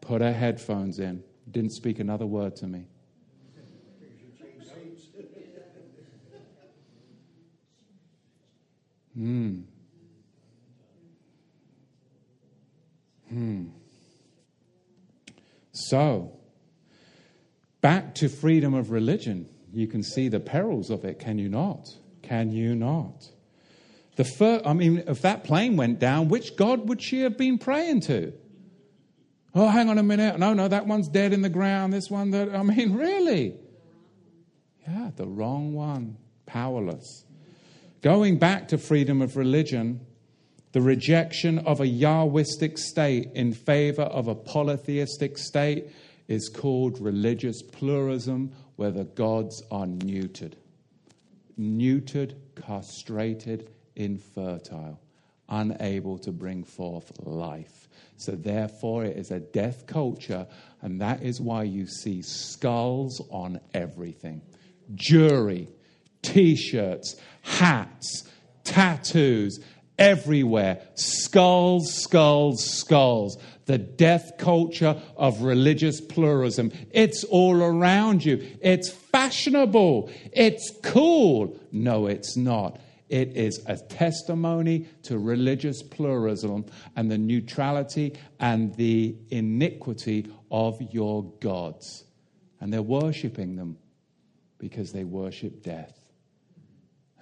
[0.02, 1.24] Put her headphones in.
[1.50, 2.88] Didn't speak another word to me.
[9.16, 9.62] Hmm.
[13.30, 13.66] Hmm.
[15.72, 16.38] So,
[17.82, 21.90] back to freedom of religion you can see the perils of it, can you not?
[22.22, 23.28] Can you not?
[24.16, 27.58] The first, I mean, if that plane went down, which God would she have been
[27.58, 28.34] praying to?
[29.56, 30.38] Oh, hang on a minute.
[30.38, 31.92] No, no, that one's dead in the ground.
[31.92, 33.56] This one, that, I mean, really?
[34.88, 36.18] Yeah, the wrong one.
[36.46, 37.26] Powerless.
[38.04, 40.06] Going back to freedom of religion,
[40.74, 45.88] the rejection of a Yahwistic state in favor of a polytheistic state
[46.28, 50.56] is called religious pluralism where the gods are neutered.
[51.58, 55.00] Neutered, castrated, infertile,
[55.48, 57.88] unable to bring forth life.
[58.18, 60.46] So, therefore, it is a death culture,
[60.82, 64.42] and that is why you see skulls on everything
[64.96, 65.70] jewelry,
[66.24, 68.28] t shirts, hats,
[68.64, 69.60] tattoos,
[70.00, 70.82] everywhere.
[70.96, 76.72] Skulls, skulls, skulls the death culture of religious pluralism.
[76.92, 78.46] It's all around you.
[78.62, 80.10] It's fashionable.
[80.32, 81.58] It's cool.
[81.72, 82.80] No, it's not.
[83.10, 91.24] It is a testimony to religious pluralism and the neutrality and the iniquity of your
[91.40, 92.06] gods.
[92.60, 93.78] And they're worshiping them
[94.58, 96.03] because they worship death.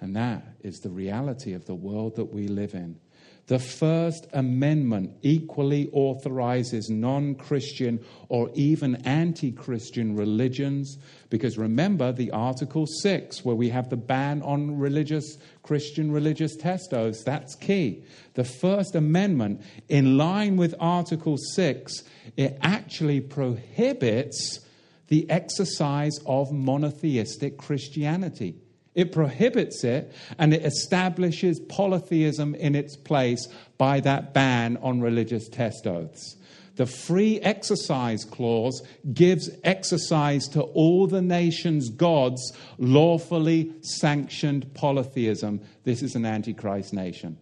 [0.02, 2.98] And that is the reality of the world that we live in.
[3.46, 10.98] The First Amendment equally authorizes non Christian or even anti Christian religions,
[11.30, 16.92] because remember the Article 6, where we have the ban on religious, Christian religious test
[16.92, 18.02] oaths, that's key.
[18.34, 22.02] The First Amendment, in line with Article 6,
[22.36, 24.66] it actually prohibits
[25.06, 28.56] the exercise of monotheistic Christianity.
[28.94, 33.48] It prohibits it and it establishes polytheism in its place
[33.78, 36.36] by that ban on religious test oaths.
[36.76, 38.82] The free exercise clause
[39.12, 45.60] gives exercise to all the nation's gods lawfully sanctioned polytheism.
[45.84, 47.38] This is an antichrist nation.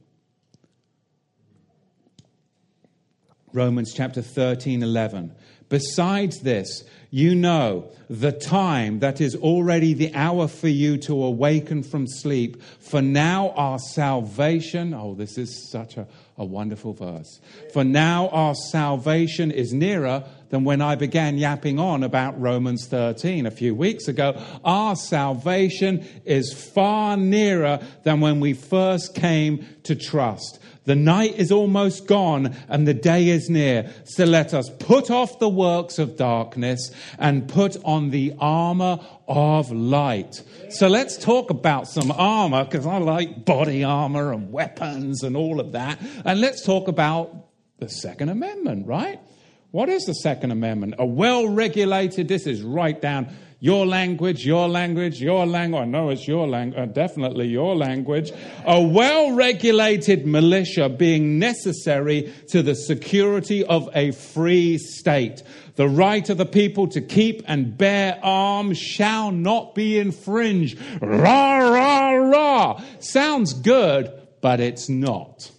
[3.52, 5.35] Romans chapter 13, 11.
[5.70, 11.82] Besides this, you know the time that is already the hour for you to awaken
[11.82, 12.62] from sleep.
[12.80, 16.06] For now our salvation, oh, this is such a,
[16.36, 17.40] a wonderful verse.
[17.72, 23.47] For now our salvation is nearer than when I began yapping on about Romans 13
[23.47, 24.40] a few weeks ago.
[24.64, 30.59] Our salvation is far nearer than when we first came to trust.
[30.90, 33.88] The night is almost gone and the day is near.
[34.06, 38.98] So let us put off the works of darkness and put on the armor
[39.28, 40.42] of light.
[40.70, 45.60] So let's talk about some armor because I like body armor and weapons and all
[45.60, 46.00] of that.
[46.24, 47.46] And let's talk about
[47.78, 49.20] the Second Amendment, right?
[49.70, 50.96] What is the Second Amendment?
[50.98, 53.28] A well regulated, this is right down
[53.62, 55.82] your language, your language, your language.
[55.82, 58.32] I know it's your language, uh, definitely your language.
[58.64, 65.42] A well regulated militia being necessary to the security of a free state.
[65.76, 70.78] The right of the people to keep and bear arms shall not be infringed.
[71.00, 72.82] Rah, rah, rah.
[72.98, 74.10] Sounds good,
[74.40, 75.50] but it's not.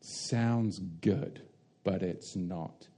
[0.00, 1.40] Sounds good,
[1.82, 2.88] but it's not.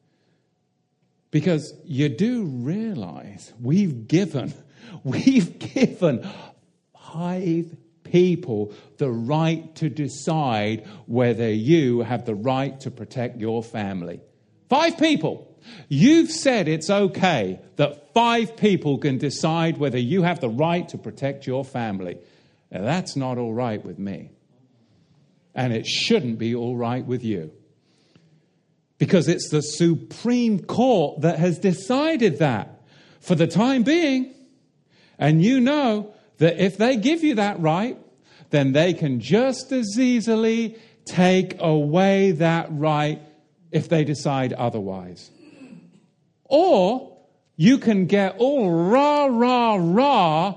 [1.34, 4.54] Because you do realize we've given,
[5.02, 6.24] we've given
[7.12, 14.20] five people the right to decide whether you have the right to protect your family.
[14.70, 15.58] Five people.
[15.88, 20.98] You've said it's okay that five people can decide whether you have the right to
[20.98, 22.16] protect your family.
[22.70, 24.30] Now, that's not all right with me.
[25.52, 27.50] And it shouldn't be all right with you
[29.04, 32.80] because it's the Supreme Court that has decided that
[33.20, 34.32] for the time being.
[35.18, 37.98] And you know that if they give you that right,
[38.48, 43.20] then they can just as easily take away that right
[43.70, 45.30] if they decide otherwise.
[46.44, 47.14] Or
[47.56, 50.54] you can get all rah, rah, rah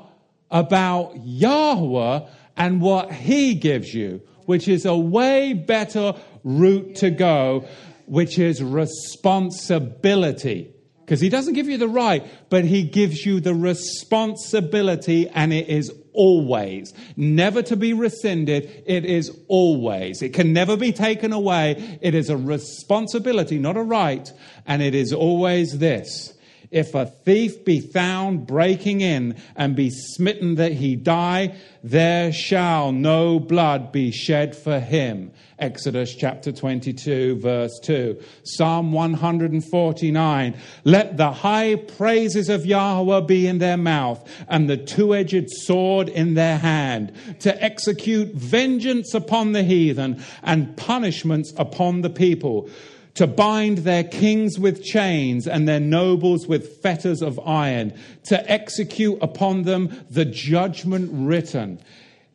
[0.49, 2.25] about Yahweh
[2.55, 6.13] and what He gives you, which is a way better
[6.45, 7.67] route to go
[8.07, 10.73] which is responsibility.
[11.07, 15.69] Because he doesn't give you the right, but he gives you the responsibility, and it
[15.69, 18.83] is always, never to be rescinded.
[18.85, 20.21] It is always.
[20.21, 21.97] It can never be taken away.
[22.01, 24.29] It is a responsibility, not a right,
[24.65, 26.33] and it is always this.
[26.69, 32.91] If a thief be found breaking in and be smitten that he die, there shall
[32.91, 35.31] no blood be shed for him.
[35.59, 38.21] Exodus chapter 22, verse 2.
[38.43, 40.55] Psalm 149.
[40.83, 46.09] Let the high praises of Yahweh be in their mouth and the two edged sword
[46.09, 52.69] in their hand to execute vengeance upon the heathen and punishments upon the people
[53.17, 57.93] to bind their kings with chains and their nobles with fetters of iron,
[58.25, 61.79] to execute upon them the judgment written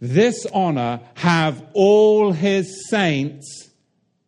[0.02, 3.70] this honor have all his saints.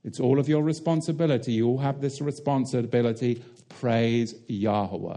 [0.05, 1.55] It's all of your responsibility.
[1.55, 3.43] You all have this responsibility.
[3.68, 5.16] Praise Yahweh.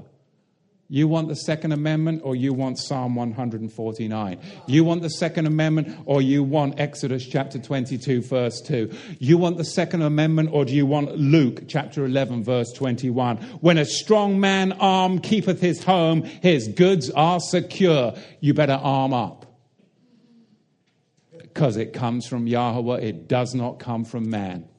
[0.89, 4.39] You want the Second Amendment or you want Psalm 149?
[4.67, 8.89] You want the Second Amendment or you want Exodus chapter 22, verse 2?
[9.19, 13.37] You want the Second Amendment or do you want Luke chapter 11, verse 21?
[13.59, 18.13] When a strong man armed keepeth his home, his goods are secure.
[18.39, 19.45] You better arm up
[21.37, 24.69] because it comes from Yahweh, it does not come from man.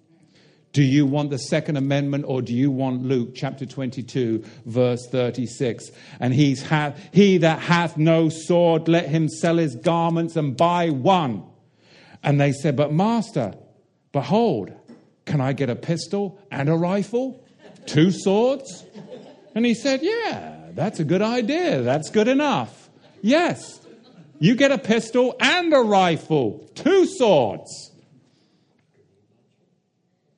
[0.72, 5.90] Do you want the Second Amendment or do you want Luke chapter 22, verse 36?
[6.20, 10.90] And he's ha- he that hath no sword, let him sell his garments and buy
[10.90, 11.44] one.
[12.22, 13.54] And they said, But master,
[14.12, 14.72] behold,
[15.24, 17.44] can I get a pistol and a rifle?
[17.86, 18.84] Two swords?
[19.54, 21.82] And he said, Yeah, that's a good idea.
[21.82, 22.90] That's good enough.
[23.22, 23.80] Yes.
[24.38, 27.87] You get a pistol and a rifle, two swords.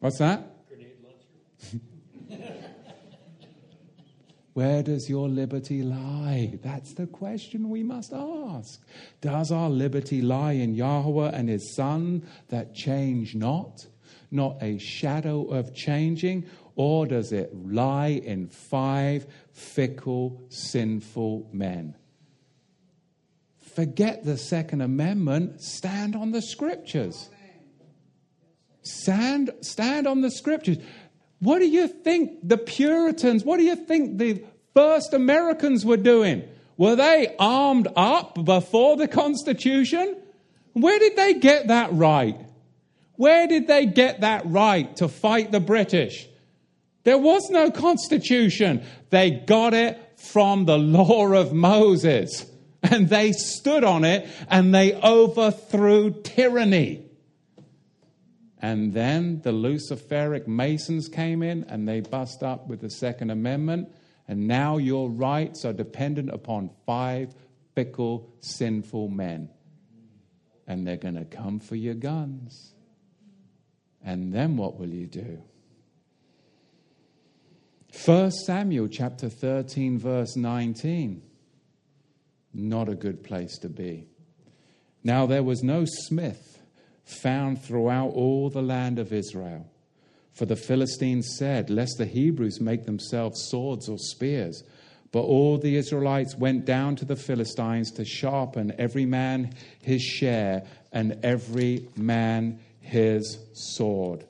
[0.01, 0.56] What's that?
[4.55, 6.59] Where does your liberty lie?
[6.62, 8.82] That's the question we must ask.
[9.20, 13.86] Does our liberty lie in Yahweh and His Son that change not?
[14.31, 16.47] Not a shadow of changing?
[16.77, 21.94] Or does it lie in five fickle, sinful men?
[23.59, 27.28] Forget the Second Amendment, stand on the Scriptures.
[28.82, 30.78] Stand, stand on the Scriptures.
[31.40, 34.44] What do you think the Puritans, what do you think the
[34.74, 36.43] first Americans were doing?
[36.77, 40.16] Were they armed up before the Constitution?
[40.73, 42.40] Where did they get that right?
[43.16, 46.27] Where did they get that right to fight the British?
[47.05, 48.82] There was no Constitution.
[49.11, 52.47] They got it from the law of Moses.
[52.82, 57.10] And they stood on it and they overthrew tyranny.
[58.61, 63.91] And then the Luciferic Masons came in and they bust up with the Second Amendment.
[64.28, 67.35] And now your rights are dependent upon five
[67.74, 69.49] fickle, sinful men.
[70.66, 72.74] And they're going to come for your guns.
[74.05, 75.43] And then what will you do?
[78.05, 81.23] 1 Samuel chapter 13, verse 19.
[82.53, 84.07] Not a good place to be.
[85.03, 86.49] Now there was no smith
[87.05, 89.66] found throughout all the land of Israel.
[90.32, 94.62] For the Philistines said, Lest the Hebrews make themselves swords or spears.
[95.12, 99.52] But all the Israelites went down to the Philistines to sharpen every man
[99.82, 104.24] his share and every man his sword.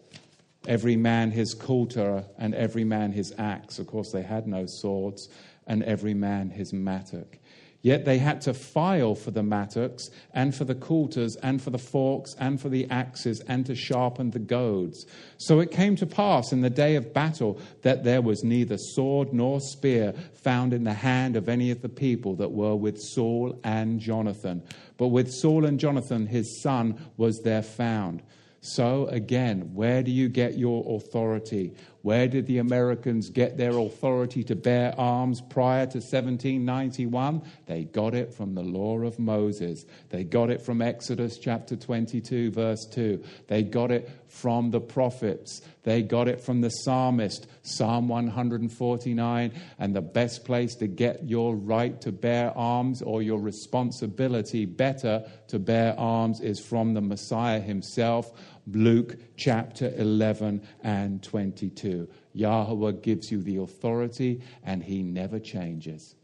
[0.67, 3.79] Every man his coulter and every man his axe.
[3.79, 5.29] Of course, they had no swords,
[5.67, 7.39] and every man his mattock.
[7.83, 11.79] Yet they had to file for the mattocks and for the coulters and for the
[11.79, 15.07] forks and for the axes and to sharpen the goads.
[15.39, 19.33] So it came to pass in the day of battle that there was neither sword
[19.33, 23.59] nor spear found in the hand of any of the people that were with Saul
[23.65, 24.63] and Jonathan.
[24.99, 28.23] But with Saul and Jonathan his son was there found.
[28.63, 31.73] So, again, where do you get your authority?
[32.03, 37.43] Where did the Americans get their authority to bear arms prior to 1791?
[37.67, 39.85] They got it from the law of Moses.
[40.09, 43.23] They got it from Exodus chapter 22, verse 2.
[43.49, 45.61] They got it from the prophets.
[45.83, 49.53] They got it from the psalmist, Psalm 149.
[49.79, 55.25] And the best place to get your right to bear arms or your responsibility better
[55.49, 58.33] to bear arms is from the Messiah himself
[58.67, 62.09] Luke chapter 11 and 22.
[62.35, 66.15] Yahweh gives you the authority and he never changes.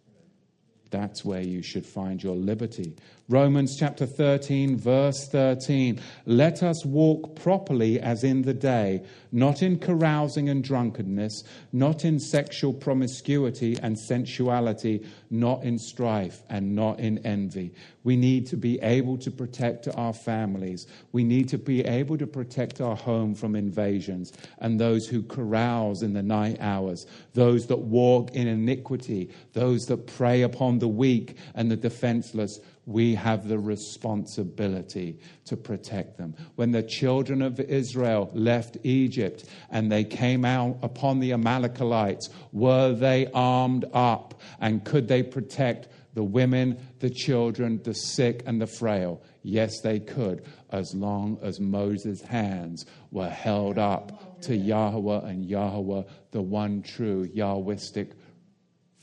[0.90, 2.94] That's where you should find your liberty.
[3.28, 5.98] Romans chapter 13, verse 13.
[6.26, 11.42] Let us walk properly as in the day, not in carousing and drunkenness,
[11.72, 17.74] not in sexual promiscuity and sensuality, not in strife and not in envy.
[18.04, 20.86] We need to be able to protect our families.
[21.10, 26.04] We need to be able to protect our home from invasions and those who carouse
[26.04, 31.36] in the night hours, those that walk in iniquity, those that prey upon the weak
[31.56, 36.34] and the defenseless we have the responsibility to protect them.
[36.54, 42.92] When the children of Israel left Egypt and they came out upon the Amalekites, were
[42.92, 44.40] they armed up?
[44.60, 49.20] And could they protect the women, the children, the sick, and the frail?
[49.42, 56.02] Yes, they could, as long as Moses' hands were held up to Yahweh and Yahweh,
[56.30, 58.12] the one true Yahwistic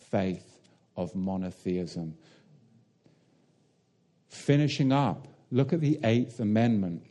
[0.09, 0.59] faith
[0.95, 2.15] of monotheism.
[4.33, 7.03] Finishing up, look at the Eighth Amendment.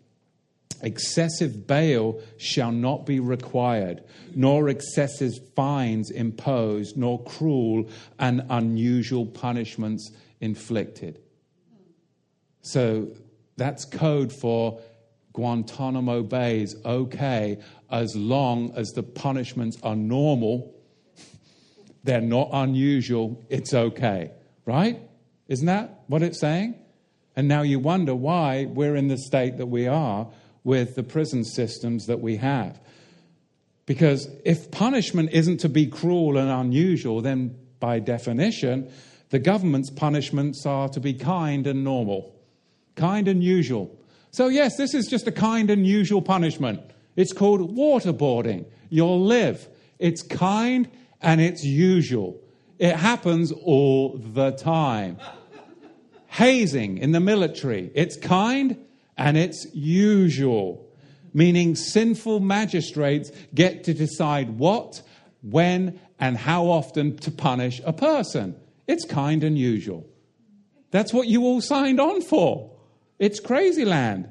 [0.82, 4.02] Excessive bail shall not be required,
[4.34, 7.88] nor excessive fines imposed, nor cruel
[8.18, 11.20] and unusual punishments inflicted.
[12.62, 13.12] So
[13.56, 14.80] that's code for
[15.32, 17.58] Guantanamo Bay is okay
[17.88, 20.74] as long as the punishments are normal,
[22.02, 24.32] they're not unusual, it's okay,
[24.66, 25.00] right?
[25.46, 26.81] Isn't that what it's saying?
[27.34, 30.28] And now you wonder why we're in the state that we are
[30.64, 32.80] with the prison systems that we have.
[33.86, 38.90] Because if punishment isn't to be cruel and unusual, then by definition,
[39.30, 42.34] the government's punishments are to be kind and normal,
[42.94, 43.98] kind and usual.
[44.30, 46.80] So, yes, this is just a kind and usual punishment.
[47.16, 48.66] It's called waterboarding.
[48.88, 49.68] You'll live.
[49.98, 50.88] It's kind
[51.20, 52.40] and it's usual.
[52.78, 55.18] It happens all the time.
[56.32, 57.90] Hazing in the military.
[57.94, 58.82] It's kind
[59.18, 60.90] and it's usual,
[61.34, 65.02] meaning sinful magistrates get to decide what,
[65.42, 68.56] when, and how often to punish a person.
[68.86, 70.06] It's kind and usual.
[70.90, 72.70] That's what you all signed on for.
[73.18, 74.30] It's crazy land.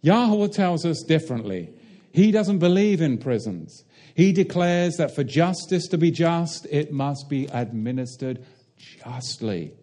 [0.00, 1.70] Yahweh tells us differently.
[2.12, 3.84] He doesn't believe in prisons.
[4.14, 8.42] He declares that for justice to be just, it must be administered
[8.78, 9.74] justly.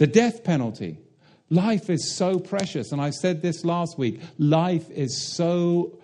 [0.00, 0.96] The death penalty.
[1.50, 2.90] Life is so precious.
[2.90, 5.98] And I said this last week life is so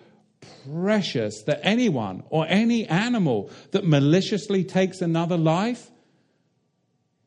[0.69, 5.89] precious that anyone or any animal that maliciously takes another life,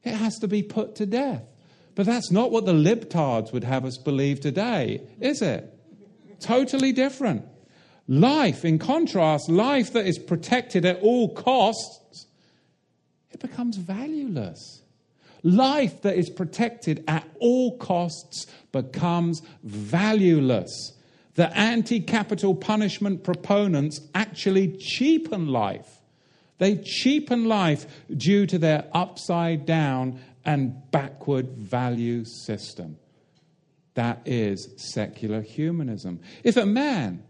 [0.05, 1.43] it has to be put to death.
[1.97, 5.77] But that's not what the libtards would have us believe today, is it?
[6.39, 7.47] Totally different.
[8.07, 12.27] Life, in contrast, life that is protected at all costs,
[13.33, 14.80] it becomes valueless.
[15.43, 20.93] Life that is protected at all costs becomes valueless.
[21.35, 26.01] The anti capital punishment proponents actually cheapen life.
[26.59, 32.99] They cheapen life due to their upside down and backward value system.
[33.95, 36.21] That is secular humanism.
[36.45, 37.23] If a man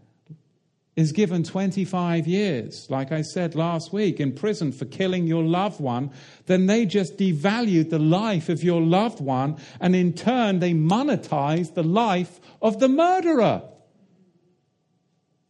[0.95, 5.79] is given 25 years, like I said last week, in prison for killing your loved
[5.79, 6.11] one,
[6.47, 11.75] then they just devalued the life of your loved one, and in turn, they monetized
[11.75, 13.63] the life of the murderer.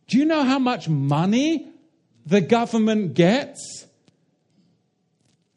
[0.07, 1.71] Do you know how much money
[2.25, 3.87] the government gets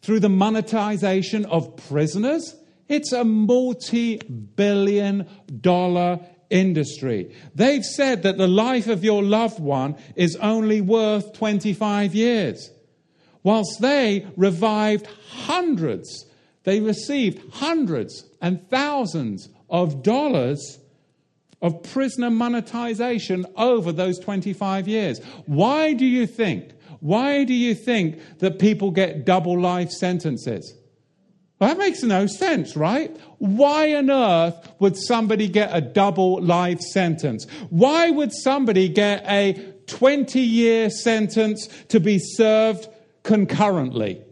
[0.01, 2.57] through the monetization of prisoners?
[2.89, 5.29] It's a multi billion
[5.61, 6.21] dollar
[6.55, 7.35] industry.
[7.55, 12.71] They've said that the life of your loved one is only worth 25 years.
[13.43, 16.27] Whilst they revived hundreds,
[16.63, 20.79] they received hundreds and thousands of dollars
[21.61, 25.21] of prisoner monetization over those 25 years.
[25.47, 26.71] Why do you think?
[27.01, 30.75] Why do you think that people get double life sentences?
[31.61, 33.17] That makes no sense, right?
[33.39, 37.47] Why on earth would somebody get a double life sentence?
[37.71, 42.89] Why would somebody get a 20 year sentence to be served
[43.23, 44.23] concurrently?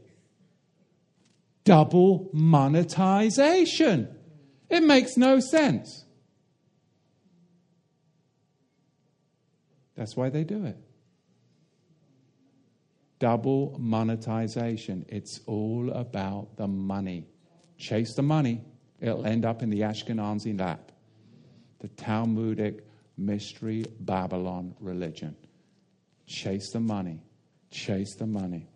[1.64, 4.08] Double monetization.
[4.68, 6.04] It makes no sense.
[9.96, 10.76] That's why they do it
[13.22, 15.06] double monetization.
[15.08, 17.24] It's all about the money.
[17.78, 18.60] Chase the money,
[19.00, 20.90] it'll end up in the Ashkenazi lap.
[21.78, 22.84] The Talmudic
[23.16, 25.36] mystery Babylon religion.
[26.26, 27.22] Chase the money.
[27.70, 28.66] Chase the money.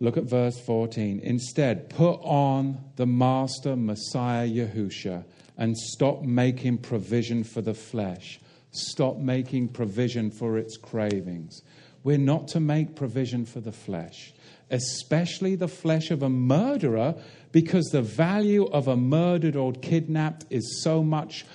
[0.00, 1.20] Look at verse 14.
[1.20, 5.22] Instead, put on the Master Messiah Yahusha
[5.58, 8.40] and stop making provision for the flesh.
[8.74, 11.62] Stop making provision for its cravings.
[12.02, 14.34] We're not to make provision for the flesh,
[14.68, 17.14] especially the flesh of a murderer,
[17.52, 21.46] because the value of a murdered or kidnapped is so much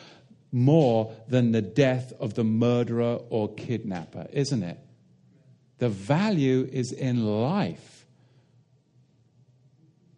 [0.54, 4.80] more than the death of the murderer or kidnapper, isn't it?
[5.80, 8.06] The value is in life.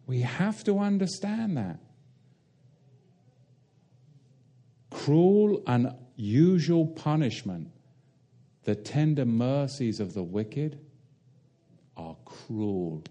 [0.06, 1.80] We have to understand that.
[4.92, 7.72] Cruel and usual punishment
[8.64, 10.80] the tender mercies of the wicked
[11.98, 13.04] are cruel.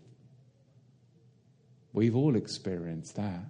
[1.92, 3.44] We've all experienced that.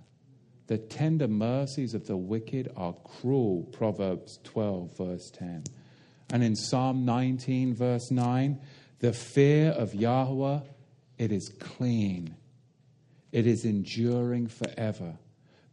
[0.67, 3.65] The tender mercies of the wicked are cruel.
[3.65, 5.65] Proverbs 12, verse 10.
[6.33, 8.59] And in Psalm 19, verse 9,
[9.01, 10.61] the fear of Yahweh,
[11.19, 12.35] it is clean,
[13.31, 15.19] it is enduring forever.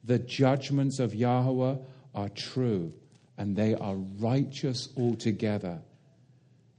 [0.04, 1.76] The judgments of Yahweh
[2.16, 2.94] are true,
[3.38, 5.80] and they are righteous altogether.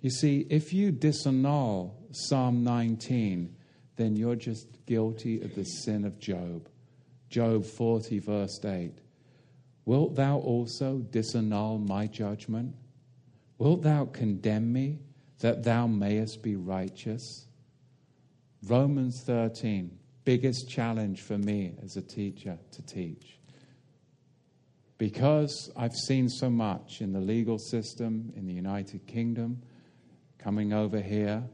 [0.01, 3.55] You see, if you disannul Psalm 19,
[3.97, 6.69] then you're just guilty of the sin of Job.
[7.29, 8.93] Job 40, verse 8.
[9.85, 12.75] Wilt thou also disannul my judgment?
[13.59, 14.99] Wilt thou condemn me
[15.41, 17.47] that thou mayest be righteous?
[18.67, 23.38] Romans 13, biggest challenge for me as a teacher to teach.
[24.99, 29.63] Because I've seen so much in the legal system in the United Kingdom
[30.39, 31.45] coming over here,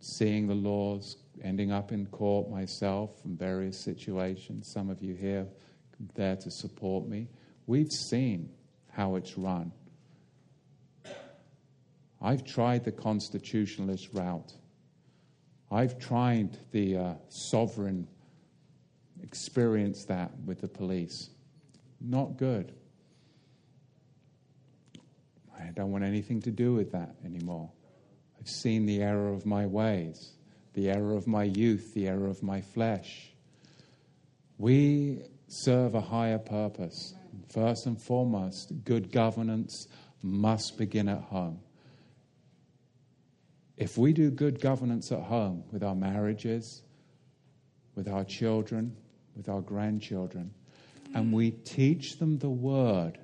[0.00, 4.70] seeing the laws, ending up in court myself in various situations.
[4.72, 5.46] Some of you here
[6.14, 7.28] there to support me.
[7.66, 8.50] We've seen
[8.92, 9.72] how it's run.
[12.20, 14.52] I've tried the constitutionalist route.
[15.70, 18.06] I've tried the uh, sovereign
[19.22, 21.30] experienced that with the police.
[22.00, 22.72] Not good.
[25.58, 27.70] I don't want anything to do with that anymore.
[28.38, 30.32] I've seen the error of my ways,
[30.74, 33.32] the error of my youth, the error of my flesh.
[34.58, 37.14] We serve a higher purpose.
[37.48, 39.88] First and foremost, good governance
[40.22, 41.60] must begin at home.
[43.76, 46.82] If we do good governance at home with our marriages,
[47.94, 48.96] with our children,
[49.36, 50.50] with our grandchildren,
[51.16, 53.18] and we teach them the word,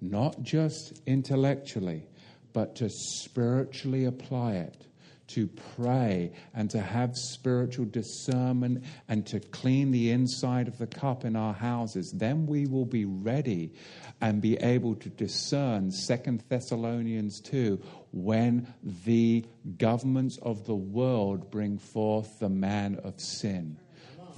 [0.00, 2.06] not just intellectually,
[2.52, 4.86] but to spiritually apply it,
[5.26, 11.24] to pray and to have spiritual discernment and to clean the inside of the cup
[11.24, 13.74] in our houses, then we will be ready
[14.20, 17.82] and be able to discern Second Thessalonians 2
[18.12, 18.72] when
[19.04, 19.44] the
[19.78, 23.78] governments of the world bring forth the man of sin.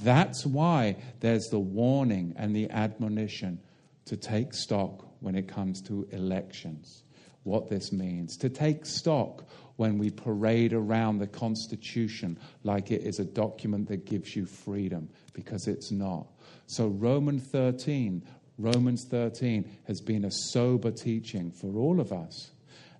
[0.03, 3.61] That's why there's the warning and the admonition
[4.07, 7.03] to take stock when it comes to elections,
[7.43, 8.37] what this means.
[8.39, 14.07] To take stock when we parade around the Constitution like it is a document that
[14.07, 16.27] gives you freedom, because it's not.
[16.67, 18.25] So, Romans 13,
[18.59, 22.51] Romans 13 has been a sober teaching for all of us.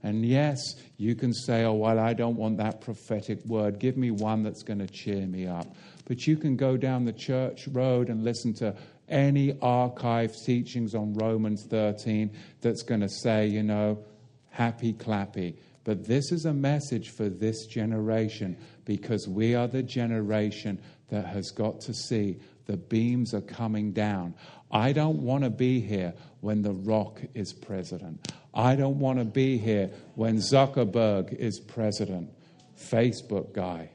[0.03, 0.61] And yes,
[0.97, 3.81] you can say, oh, well, I don't want that prophetic word.
[3.81, 5.67] Give me one that's going to cheer me up.
[6.09, 8.75] But you can go down the church road and listen to
[9.11, 12.31] any archived teachings on Romans 13
[12.63, 14.03] that's going to say, you know,
[14.49, 15.57] happy clappy.
[15.85, 18.57] But this is a message for this generation
[18.87, 20.81] because we are the generation
[21.11, 24.35] that has got to see the beams are coming down.
[24.71, 28.33] I don't want to be here when The Rock is president.
[28.55, 32.31] I don't want to be here when Zuckerberg is president,
[32.79, 33.91] Facebook guy,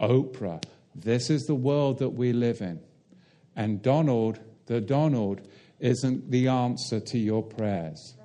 [0.00, 0.62] Oprah.
[1.00, 2.80] This is the world that we live in.
[3.54, 5.40] And Donald, the Donald,
[5.80, 8.16] isn't the answer to your prayers.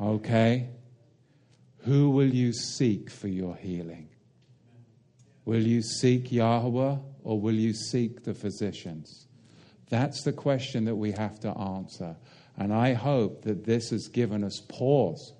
[0.00, 0.68] Okay?
[1.82, 4.08] Who will you seek for your healing?
[5.44, 9.26] Will you seek Yahweh or will you seek the physicians?
[9.88, 12.16] That's the question that we have to answer.
[12.56, 15.32] And I hope that this has given us pause.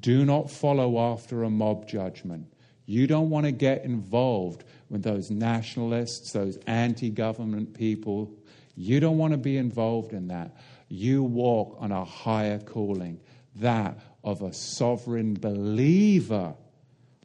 [0.00, 2.52] Do not follow after a mob judgment.
[2.86, 8.36] You don't want to get involved with those nationalists, those anti government people.
[8.76, 10.56] You don't want to be involved in that.
[10.88, 13.20] You walk on a higher calling,
[13.56, 16.54] that of a sovereign believer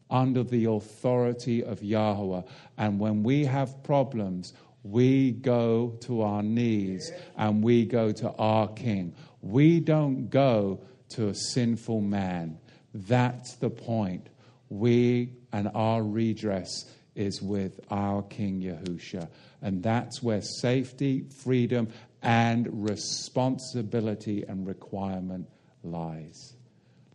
[0.09, 2.43] under the authority of Yahweh.
[2.77, 8.67] And when we have problems, we go to our knees and we go to our
[8.67, 9.15] King.
[9.41, 12.59] We don't go to a sinful man.
[12.93, 14.29] That's the point.
[14.69, 16.85] We and our redress
[17.15, 19.27] is with our King Yahusha.
[19.61, 21.87] And that's where safety, freedom,
[22.21, 25.47] and responsibility and requirement
[25.83, 26.53] lies.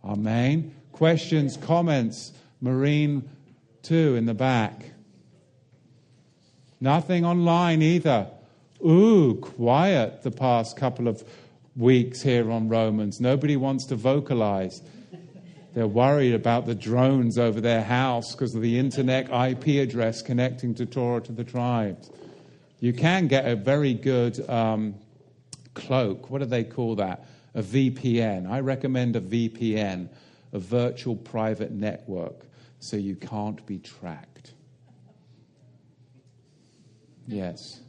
[0.05, 0.75] Amen.
[0.93, 2.33] Questions, comments?
[2.61, 3.29] Marine
[3.83, 4.85] 2 in the back.
[6.81, 8.29] Nothing online either.
[8.85, 11.23] Ooh, quiet the past couple of
[11.77, 13.21] weeks here on Romans.
[13.21, 14.81] Nobody wants to vocalize.
[15.73, 20.75] They're worried about the drones over their house because of the internet IP address connecting
[20.75, 22.11] to Torah to the tribes.
[22.81, 24.97] You can get a very good um,
[25.75, 26.29] cloak.
[26.31, 27.27] What do they call that?
[27.55, 28.51] A VPN.
[28.51, 30.09] I recommend a VPN,
[30.53, 32.47] a virtual private network,
[32.81, 34.55] so you can't be tracked.
[37.27, 37.81] Yes.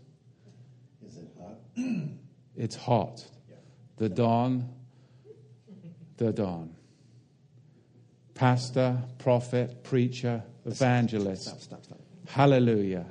[1.03, 1.57] Is it hot?
[2.55, 3.25] it's hot.
[3.97, 4.69] The dawn,
[6.17, 6.75] the dawn.
[8.41, 11.43] Pastor, prophet, preacher, evangelist.
[11.43, 11.99] Stop, stop, stop.
[12.27, 13.05] Hallelujah.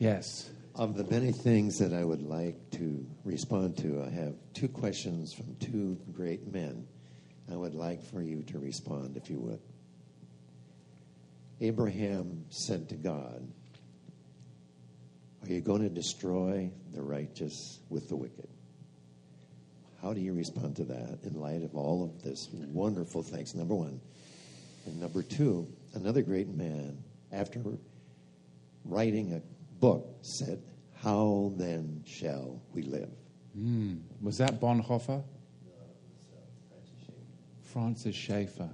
[0.00, 0.50] Yes.
[0.74, 5.32] Of the many things that I would like to respond to, I have two questions
[5.32, 6.88] from two great men.
[7.48, 9.60] I would like for you to respond, if you would.
[11.60, 13.46] Abraham said to God,
[15.44, 18.48] Are you going to destroy the righteous with the wicked?
[20.02, 23.54] How do you respond to that in light of all of this wonderful things?
[23.54, 24.00] Number one.
[24.86, 26.96] And number two, another great man,
[27.32, 27.60] after
[28.84, 29.42] writing a
[29.78, 30.62] book, said,
[31.02, 33.10] How then shall we live?
[33.58, 34.00] Mm.
[34.22, 35.22] Was that Bonhoeffer?
[37.62, 38.70] Francis Schaeffer.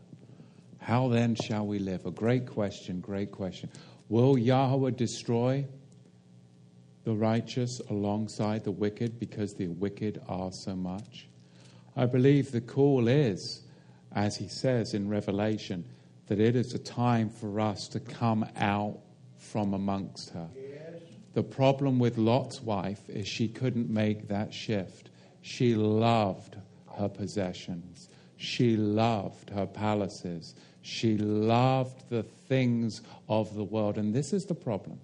[0.78, 2.06] How then shall we live?
[2.06, 3.68] A great question, great question.
[4.08, 5.66] Will Yahweh destroy
[7.06, 11.28] the righteous alongside the wicked because the wicked are so much?
[11.94, 13.62] I believe the call is,
[14.12, 15.84] as he says in Revelation,
[16.26, 18.98] that it is a time for us to come out
[19.38, 20.48] from amongst her.
[21.34, 25.10] The problem with Lot's wife is she couldn't make that shift.
[25.42, 26.56] She loved
[26.98, 33.96] her possessions, she loved her palaces, she loved the things of the world.
[33.96, 34.98] And this is the problem.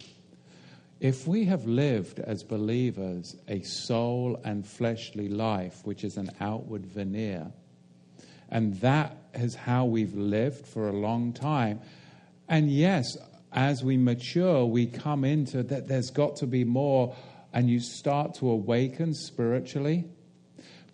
[1.02, 6.86] If we have lived as believers a soul and fleshly life, which is an outward
[6.86, 7.50] veneer,
[8.48, 11.80] and that is how we've lived for a long time,
[12.48, 13.16] and yes,
[13.50, 17.16] as we mature, we come into that there's got to be more,
[17.52, 20.04] and you start to awaken spiritually.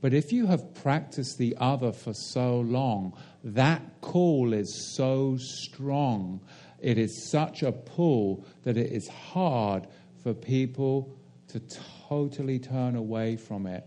[0.01, 3.13] But if you have practiced the other for so long,
[3.45, 6.41] that call is so strong.
[6.81, 9.87] It is such a pull that it is hard
[10.23, 11.17] for people
[11.49, 11.61] to
[12.09, 13.85] totally turn away from it.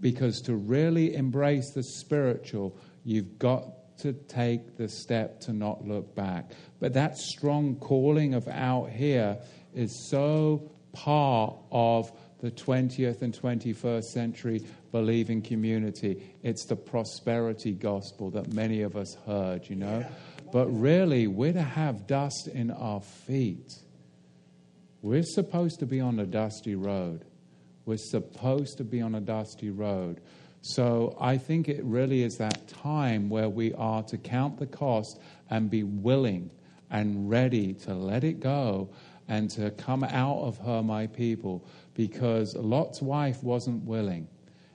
[0.00, 6.14] Because to really embrace the spiritual, you've got to take the step to not look
[6.14, 6.52] back.
[6.78, 9.38] But that strong calling of out here
[9.74, 12.10] is so part of
[12.40, 16.22] the 20th and 21st century believing community.
[16.42, 20.04] It's the prosperity gospel that many of us heard, you know.
[20.52, 23.74] But really, we're to have dust in our feet.
[25.02, 27.24] We're supposed to be on a dusty road.
[27.86, 30.20] We're supposed to be on a dusty road.
[30.62, 35.18] So I think it really is that time where we are to count the cost
[35.48, 36.50] and be willing
[36.90, 38.90] and ready to let it go
[39.26, 41.64] and to come out of her, my people,
[41.94, 44.28] because Lot's wife wasn't willing.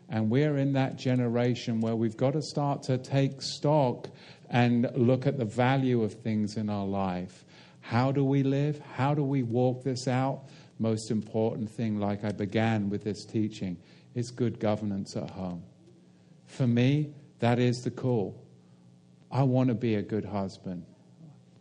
[0.10, 4.08] And we're in that generation where we've got to start to take stock
[4.50, 7.45] and look at the value of things in our life.
[7.86, 8.82] How do we live?
[8.96, 10.46] How do we walk this out?
[10.80, 13.78] Most important thing, like I began with this teaching,
[14.16, 15.62] is good governance at home.
[16.48, 18.44] For me, that is the call.
[19.32, 20.84] I want to be a good husband.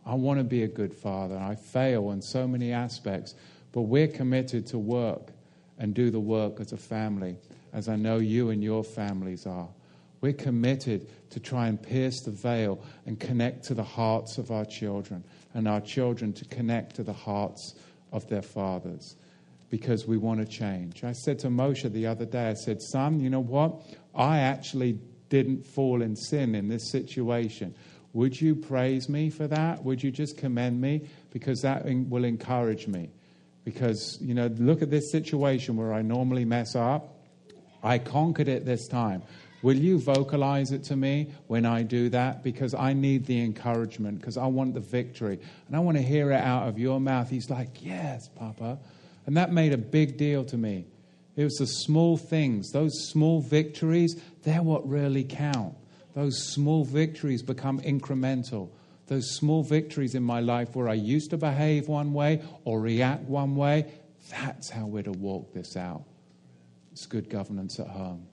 [0.03, 1.37] I want to be a good father.
[1.37, 3.35] I fail in so many aspects,
[3.71, 5.31] but we're committed to work
[5.77, 7.37] and do the work as a family,
[7.71, 9.69] as I know you and your families are.
[10.21, 14.65] We're committed to try and pierce the veil and connect to the hearts of our
[14.65, 15.23] children,
[15.55, 17.73] and our children to connect to the hearts
[18.11, 19.15] of their fathers
[19.69, 21.03] because we want to change.
[21.03, 23.81] I said to Moshe the other day, I said, Son, you know what?
[24.13, 24.99] I actually
[25.29, 27.73] didn't fall in sin in this situation.
[28.13, 29.83] Would you praise me for that?
[29.83, 31.09] Would you just commend me?
[31.31, 33.09] Because that will encourage me.
[33.63, 37.17] Because, you know, look at this situation where I normally mess up.
[37.83, 39.23] I conquered it this time.
[39.65, 42.43] Will you vocalize it to me when I do that?
[42.43, 45.39] Because I need the encouragement, because I want the victory.
[45.65, 47.31] And I want to hear it out of your mouth.
[47.31, 48.77] He's like, Yes, Papa.
[49.25, 50.85] And that made a big deal to me.
[51.35, 55.73] It was the small things, those small victories, they're what really count.
[56.13, 58.69] Those small victories become incremental.
[59.07, 63.23] Those small victories in my life where I used to behave one way or react
[63.23, 63.91] one way,
[64.29, 66.03] that's how we're to walk this out.
[66.91, 68.27] It's good governance at home.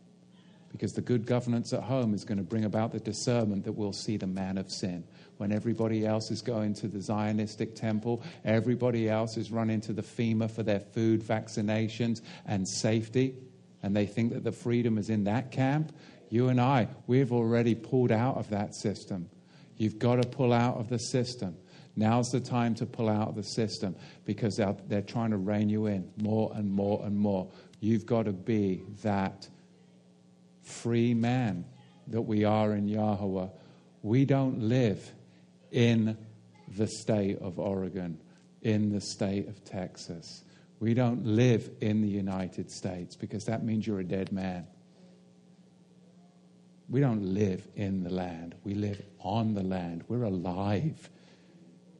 [0.72, 3.92] Because the good governance at home is going to bring about the discernment that we'll
[3.92, 5.04] see the man of sin.
[5.36, 10.02] When everybody else is going to the Zionistic temple, everybody else is running to the
[10.02, 13.36] FEMA for their food, vaccinations, and safety,
[13.82, 15.94] and they think that the freedom is in that camp,
[16.30, 19.28] you and I, we've already pulled out of that system.
[19.76, 21.56] You've got to pull out of the system.
[21.96, 23.94] Now's the time to pull out of the system
[24.24, 27.50] because they're, they're trying to rein you in more and more and more.
[27.80, 29.48] You've got to be that
[30.62, 31.64] free man
[32.08, 33.48] that we are in Yahweh.
[34.02, 35.12] We don't live
[35.70, 36.16] in
[36.76, 38.18] the state of Oregon,
[38.62, 40.44] in the state of Texas.
[40.80, 44.66] We don't live in the United States because that means you're a dead man.
[46.88, 50.04] We don't live in the land, we live on the land.
[50.08, 51.08] We're alive.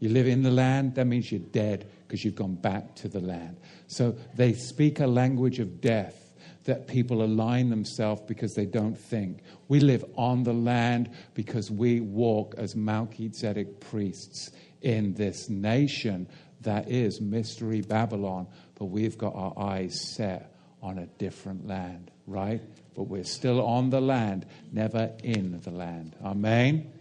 [0.01, 3.20] You live in the land, that means you're dead because you've gone back to the
[3.20, 3.56] land.
[3.86, 6.22] So they speak a language of death
[6.64, 9.40] that people align themselves because they don't think.
[9.68, 16.28] We live on the land because we walk as Melchizedek priests in this nation
[16.60, 22.60] that is Mystery Babylon, but we've got our eyes set on a different land, right?
[22.94, 26.16] but we're still on the land, never in the land.
[26.24, 26.93] Amen.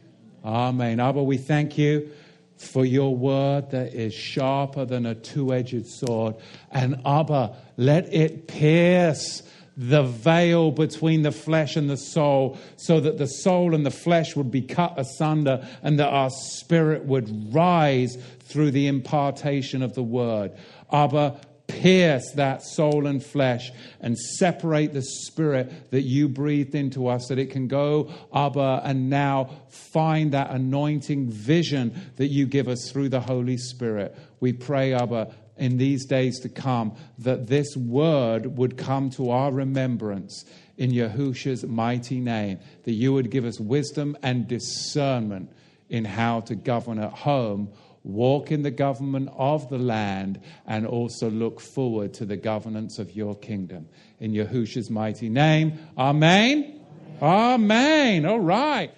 [0.44, 1.00] Amen.
[1.00, 2.12] Abba, we thank you
[2.56, 6.36] for your word that is sharper than a two edged sword.
[6.72, 9.44] And Abba, let it pierce
[9.78, 14.36] the veil between the flesh and the soul, so that the soul and the flesh
[14.36, 20.04] would be cut asunder and that our spirit would rise through the impartation of the
[20.04, 20.52] word.
[20.92, 23.72] Abba, pierce that soul and flesh
[24.02, 29.10] and separate the spirit that you breathed into us, that it can go, Abba, and
[29.10, 34.16] now find that anointing vision that you give us through the Holy Spirit.
[34.42, 39.52] We pray, Abba, in these days to come, that this word would come to our
[39.52, 40.44] remembrance
[40.76, 45.52] in Yahusha's mighty name, that you would give us wisdom and discernment
[45.88, 47.70] in how to govern at home,
[48.04, 53.16] walk in the government of the land, and also look forward to the governance of
[53.16, 53.88] your kingdom.
[54.20, 56.80] In Yahusha's mighty name, Amen.
[57.22, 58.26] Amen.
[58.26, 58.92] All right.